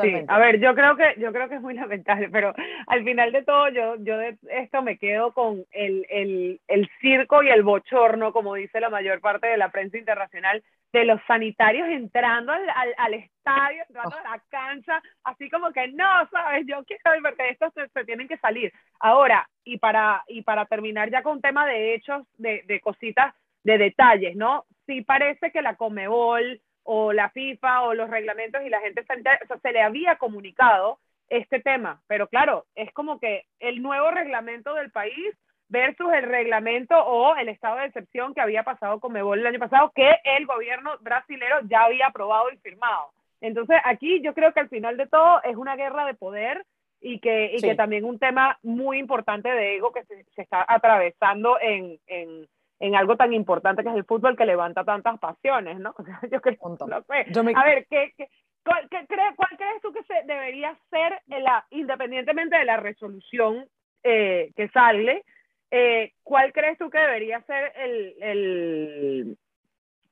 Sí, 0.00 0.14
a 0.28 0.38
ver, 0.38 0.60
yo 0.60 0.74
creo 0.74 0.94
que 0.96 1.14
yo 1.18 1.32
creo 1.32 1.48
que 1.48 1.56
es 1.56 1.62
muy 1.62 1.74
lamentable, 1.74 2.28
pero 2.28 2.52
al 2.86 3.04
final 3.04 3.32
de 3.32 3.42
todo 3.42 3.68
yo 3.70 3.96
yo 3.96 4.18
de 4.18 4.36
esto 4.50 4.82
me 4.82 4.98
quedo 4.98 5.32
con 5.32 5.64
el, 5.72 6.06
el, 6.10 6.60
el 6.68 6.88
circo 7.00 7.42
y 7.42 7.48
el 7.48 7.62
bochorno, 7.62 8.32
como 8.32 8.54
dice 8.54 8.80
la 8.80 8.90
mayor 8.90 9.20
parte 9.20 9.46
de 9.46 9.56
la 9.56 9.70
prensa 9.70 9.96
internacional, 9.96 10.62
de 10.92 11.04
los 11.04 11.20
sanitarios 11.26 11.88
entrando 11.88 12.52
al, 12.52 12.94
al, 12.96 13.14
estadio, 13.14 13.82
entrando 13.88 14.16
a 14.16 14.36
la 14.36 14.42
cancha, 14.48 15.00
así 15.24 15.48
como 15.48 15.72
que 15.72 15.88
no, 15.88 16.28
sabes, 16.30 16.66
yo 16.66 16.84
quiero 16.84 17.22
porque 17.22 17.48
estos 17.50 17.72
se, 17.74 17.88
se, 17.88 18.04
tienen 18.04 18.28
que 18.28 18.38
salir. 18.38 18.72
Ahora, 18.98 19.48
y 19.64 19.78
para, 19.78 20.24
y 20.28 20.42
para 20.42 20.66
terminar 20.66 21.10
ya 21.10 21.22
con 21.22 21.34
un 21.34 21.40
tema 21.40 21.66
de 21.66 21.94
hechos, 21.94 22.26
de, 22.38 22.64
de 22.66 22.80
cositas, 22.80 23.34
de 23.62 23.78
detalles, 23.78 24.36
¿no? 24.36 24.64
Sí 24.86 25.02
parece 25.02 25.52
que 25.52 25.62
la 25.62 25.76
Comebol 25.76 26.60
o 26.92 27.12
la 27.12 27.30
FIFA 27.30 27.82
o 27.82 27.94
los 27.94 28.10
reglamentos 28.10 28.62
y 28.64 28.68
la 28.68 28.80
gente 28.80 29.02
o 29.02 29.46
sea, 29.46 29.58
se 29.62 29.70
le 29.70 29.80
había 29.80 30.16
comunicado 30.16 30.98
este 31.28 31.60
tema, 31.60 32.02
pero 32.08 32.26
claro, 32.26 32.66
es 32.74 32.92
como 32.92 33.20
que 33.20 33.44
el 33.60 33.80
nuevo 33.80 34.10
reglamento 34.10 34.74
del 34.74 34.90
país 34.90 35.36
versus 35.68 36.12
el 36.12 36.24
reglamento 36.24 36.98
o 36.98 37.36
el 37.36 37.48
estado 37.48 37.76
de 37.76 37.84
excepción 37.84 38.34
que 38.34 38.40
había 38.40 38.64
pasado 38.64 38.98
con 38.98 39.12
Mebol 39.12 39.38
el 39.38 39.46
año 39.46 39.60
pasado, 39.60 39.92
que 39.94 40.16
el 40.24 40.46
gobierno 40.46 40.90
brasilero 40.98 41.58
ya 41.68 41.84
había 41.84 42.08
aprobado 42.08 42.50
y 42.50 42.56
firmado. 42.56 43.12
Entonces, 43.40 43.76
aquí 43.84 44.20
yo 44.20 44.34
creo 44.34 44.52
que 44.52 44.58
al 44.58 44.68
final 44.68 44.96
de 44.96 45.06
todo 45.06 45.40
es 45.44 45.54
una 45.54 45.76
guerra 45.76 46.04
de 46.06 46.14
poder 46.14 46.66
y 47.00 47.20
que, 47.20 47.52
y 47.54 47.60
que 47.60 47.76
también 47.76 48.04
un 48.04 48.18
tema 48.18 48.58
muy 48.64 48.98
importante 48.98 49.48
de 49.48 49.76
ego 49.76 49.92
que 49.92 50.02
se, 50.06 50.24
se 50.34 50.42
está 50.42 50.66
atravesando 50.66 51.56
en, 51.60 52.00
en, 52.08 52.48
en 52.80 52.96
algo 52.96 53.16
tan 53.16 53.32
importante 53.32 53.82
que 53.82 53.90
es 53.90 53.94
el 53.94 54.04
fútbol 54.04 54.36
que 54.36 54.46
levanta 54.46 54.84
tantas 54.84 55.18
pasiones, 55.18 55.78
¿no? 55.78 55.94
yo 56.32 56.40
creo, 56.40 56.56
no 56.86 57.02
sé. 57.02 57.26
A 57.54 57.64
ver, 57.64 57.86
¿qué, 57.88 58.12
qué, 58.16 58.28
cuál, 58.64 58.88
crees 58.88 59.82
tú 59.82 59.92
que 59.92 60.02
se 60.04 60.14
debería 60.24 60.76
ser, 60.90 61.20
la, 61.26 61.66
independientemente 61.70 62.56
de 62.56 62.64
la 62.64 62.78
resolución 62.78 63.66
eh, 64.02 64.50
que 64.56 64.68
sale, 64.68 65.24
eh, 65.70 66.12
cuál 66.22 66.52
crees 66.52 66.78
tú 66.78 66.90
que 66.90 66.98
debería 66.98 67.40
ser 67.42 67.72
el, 67.76 68.14
el, 68.20 69.38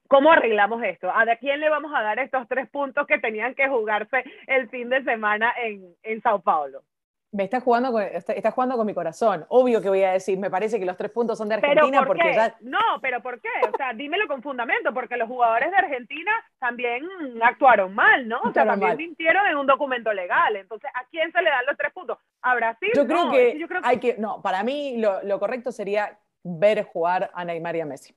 ¿Cómo 0.07 0.31
arreglamos 0.31 0.83
esto? 0.83 1.11
¿A 1.11 1.25
quién 1.37 1.61
le 1.61 1.69
vamos 1.69 1.93
a 1.95 2.03
dar 2.03 2.19
estos 2.19 2.47
tres 2.49 2.69
puntos 2.71 3.07
que 3.07 3.19
tenían 3.19 3.55
que 3.55 3.69
jugarse 3.69 4.25
el 4.47 4.69
fin 4.69 4.89
de 4.89 5.03
semana 5.05 5.53
en, 5.63 5.95
en 6.03 6.23
Sao 6.23 6.41
Paulo? 6.41 6.83
Me 7.31 7.45
está 7.45 7.61
jugando, 7.61 7.93
con, 7.93 8.03
está, 8.03 8.51
jugando 8.51 8.77
con 8.77 8.87
mi 8.87 8.95
corazón. 8.95 9.45
Obvio 9.49 9.83
que 9.83 9.91
voy 9.91 10.03
a 10.03 10.12
decir, 10.12 10.38
me 10.38 10.51
parece 10.51 10.79
que 10.79 10.87
los 10.87 10.97
tres 10.97 11.11
puntos 11.11 11.37
son 11.37 11.49
de 11.49 11.57
Argentina 11.57 12.05
porque 12.07 12.33
ya... 12.35 12.57
No, 12.61 12.79
pero 13.03 13.21
¿por 13.23 13.38
qué? 13.41 13.49
O 13.71 13.77
sea, 13.77 13.93
dímelo 13.93 14.27
con 14.27 14.43
fundamento, 14.43 14.95
porque 14.95 15.17
los 15.19 15.29
jugadores 15.29 15.71
de 15.71 15.77
Argentina 15.77 16.33
también 16.59 17.05
actuaron 17.43 17.95
mal, 17.95 18.27
¿no? 18.27 18.41
O 18.41 18.53
sea, 18.53 18.64
también 18.64 18.97
mintieron 18.97 19.47
en 19.47 19.59
un 19.59 19.67
documento 19.67 20.11
legal. 20.12 20.57
Entonces, 20.57 20.91
¿a 20.95 21.05
quién 21.11 21.31
se 21.31 21.43
le 21.43 21.51
dan 21.51 21.67
los 21.67 21.77
tres 21.77 21.93
puntos? 21.93 22.19
¿A 22.41 22.55
Brasil? 22.55 22.91
Yo 22.95 23.07
creo, 23.07 23.31
que, 23.31 23.67
hay 23.83 23.99
que... 23.99 24.17
No, 24.17 24.41
para 24.41 24.62
mí 24.62 24.97
lo, 24.97 25.23
lo 25.23 25.38
correcto 25.38 25.71
sería 25.71 26.19
ver 26.43 26.85
jugar 26.85 27.31
a 27.35 27.45
Neymar 27.45 27.77
y 27.77 27.81
a 27.81 27.87
Messi. 27.87 28.17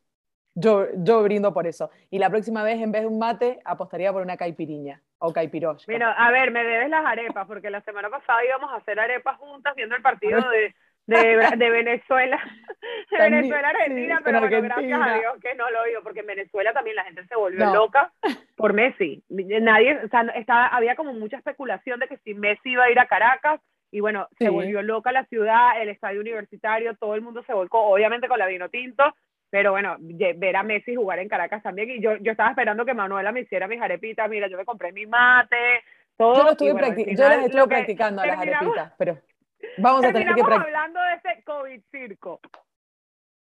Yo, 0.55 0.87
yo 0.95 1.21
brindo 1.23 1.53
por 1.53 1.67
eso. 1.67 1.89
Y 2.09 2.17
la 2.17 2.29
próxima 2.29 2.63
vez, 2.63 2.79
en 2.79 2.93
vez 2.93 3.01
de 3.01 3.07
un 3.07 3.19
mate, 3.19 3.59
apostaría 3.65 4.13
por 4.13 4.21
una 4.21 4.37
caipiriña 4.37 5.01
o 5.21 5.31
caipirosh. 5.31 5.85
Mira, 5.87 6.11
a 6.13 6.31
ver, 6.31 6.51
me 6.51 6.63
debes 6.63 6.89
las 6.89 7.05
arepas, 7.05 7.45
porque 7.47 7.69
la 7.69 7.81
semana 7.81 8.09
pasada 8.09 8.43
íbamos 8.43 8.71
a 8.71 8.77
hacer 8.77 8.99
arepas 8.99 9.37
juntas 9.37 9.75
viendo 9.75 9.95
el 9.95 10.01
partido 10.01 10.39
de, 10.49 10.73
de, 11.05 11.57
de 11.57 11.69
Venezuela, 11.69 12.39
de 13.11 13.17
Venezuela 13.17 13.69
Argentina, 13.69 14.21
pero 14.23 14.39
bueno, 14.39 14.61
gracias 14.61 14.99
a 14.99 15.13
Dios 15.19 15.33
que 15.39 15.53
no 15.53 15.69
lo 15.69 15.81
oigo, 15.83 16.01
porque 16.01 16.21
en 16.21 16.27
Venezuela 16.27 16.73
también 16.73 16.95
la 16.95 17.03
gente 17.03 17.25
se 17.27 17.35
volvió 17.35 17.71
loca 17.71 18.11
por 18.57 18.73
Messi. 18.73 19.23
Nadie, 19.29 19.99
o 20.03 20.07
sea, 20.09 20.21
estaba, 20.35 20.67
había 20.67 20.95
como 20.95 21.13
mucha 21.13 21.37
especulación 21.37 21.99
de 21.99 22.07
que 22.07 22.17
si 22.17 22.33
Messi 22.33 22.71
iba 22.71 22.85
a 22.85 22.91
ir 22.91 22.99
a 22.99 23.07
Caracas, 23.07 23.61
y 23.91 23.99
bueno, 23.99 24.27
se 24.39 24.49
volvió 24.49 24.81
loca 24.81 25.11
la 25.11 25.25
ciudad, 25.25 25.79
el 25.81 25.89
estadio 25.89 26.21
universitario, 26.21 26.95
todo 26.95 27.13
el 27.13 27.21
mundo 27.21 27.43
se 27.43 27.53
volcó, 27.53 27.81
obviamente 27.81 28.29
con 28.29 28.39
la 28.39 28.47
vino 28.47 28.69
tinto, 28.69 29.03
pero 29.51 29.71
bueno, 29.71 29.97
ver 29.99 30.55
a 30.55 30.63
Messi 30.63 30.95
jugar 30.95 31.19
en 31.19 31.29
Caracas 31.29 31.61
también, 31.61 31.91
y 31.91 32.01
yo, 32.01 32.15
yo 32.17 32.31
estaba 32.31 32.49
esperando 32.49 32.85
que 32.85 32.95
Manuela 32.95 33.31
me 33.31 33.41
hiciera 33.41 33.67
mis 33.67 33.81
arepitas, 33.81 34.27
mira, 34.27 34.47
yo 34.47 34.57
me 34.57 34.65
compré 34.65 34.91
mi 34.91 35.05
mate, 35.05 35.83
todo. 36.17 36.37
Yo, 36.37 36.43
lo 36.43 36.51
estuve 36.51 37.15
yo 37.15 37.29
las 37.29 37.45
estuve 37.45 37.67
practicando 37.67 38.25
las 38.25 38.39
arepitas, 38.39 38.93
pero 38.97 39.21
Vamos 39.77 40.05
a 40.05 40.11
tener 40.11 40.35
que 40.35 40.41
hablando 40.41 40.99
de 41.01 41.13
ese 41.15 41.43
COVID 41.43 41.81
circo. 41.91 42.39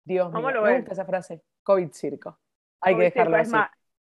Dios 0.03 0.31
mío, 0.31 0.61
me 0.61 0.77
gusta 0.77 0.93
esa 0.93 1.05
frase. 1.05 1.41
COVID 1.63 1.91
circo. 1.91 2.37
Hay 2.81 2.95
que 2.95 3.03
dejarlo 3.03 3.37
así. 3.37 3.55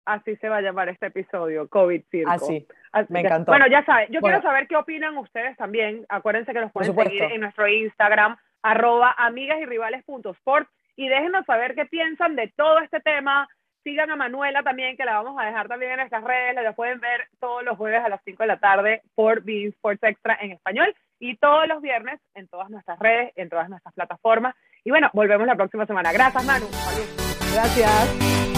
así 0.04 0.36
se 0.36 0.48
va 0.48 0.58
a 0.58 0.60
llamar 0.60 0.88
este 0.88 1.06
episodio, 1.06 1.68
COVID 1.68 2.02
circo. 2.10 2.30
Así, 2.30 2.66
me 3.08 3.20
encantó. 3.20 3.52
Bueno, 3.52 3.66
ya 3.68 3.84
saben, 3.84 4.10
yo 4.10 4.20
quiero 4.20 4.40
saber 4.42 4.68
qué 4.68 4.76
opinan 4.76 5.16
ustedes 5.18 5.56
también. 5.56 6.06
Acuérdense 6.08 6.52
que 6.52 6.60
nos 6.60 6.72
pueden 6.72 6.94
seguir 6.94 7.22
en 7.24 7.40
nuestro 7.40 7.66
Instagram, 7.66 8.36
arroba 8.62 9.14
amigas 9.18 9.60
y 9.60 9.66
rivales 9.66 10.04
y 10.96 11.08
déjenos 11.08 11.44
saber 11.46 11.74
qué 11.74 11.86
piensan 11.86 12.36
de 12.36 12.52
todo 12.56 12.78
este 12.80 13.00
tema. 13.00 13.48
Sigan 13.82 14.10
a 14.10 14.16
Manuela 14.16 14.62
también, 14.62 14.96
que 14.96 15.04
la 15.04 15.22
vamos 15.22 15.40
a 15.40 15.46
dejar 15.46 15.68
también 15.68 15.92
en 15.92 15.98
nuestras 15.98 16.22
redes. 16.22 16.54
La 16.54 16.72
pueden 16.72 17.00
ver 17.00 17.28
todos 17.38 17.64
los 17.64 17.76
jueves 17.78 18.04
a 18.04 18.08
las 18.08 18.20
5 18.24 18.42
de 18.42 18.46
la 18.46 18.58
tarde 18.58 19.02
por 19.14 19.42
Bean 19.42 19.68
Sports 19.68 20.02
Extra 20.02 20.36
en 20.40 20.52
español 20.52 20.94
y 21.18 21.36
todos 21.36 21.66
los 21.66 21.80
viernes 21.80 22.20
en 22.34 22.48
todas 22.48 22.68
nuestras 22.70 22.98
redes, 22.98 23.32
en 23.36 23.48
todas 23.48 23.68
nuestras 23.68 23.94
plataformas. 23.94 24.54
Y 24.84 24.90
bueno, 24.90 25.10
volvemos 25.12 25.46
la 25.46 25.56
próxima 25.56 25.86
semana. 25.86 26.12
Gracias, 26.12 26.44
Manu. 26.44 26.66
Gracias. 27.52 28.49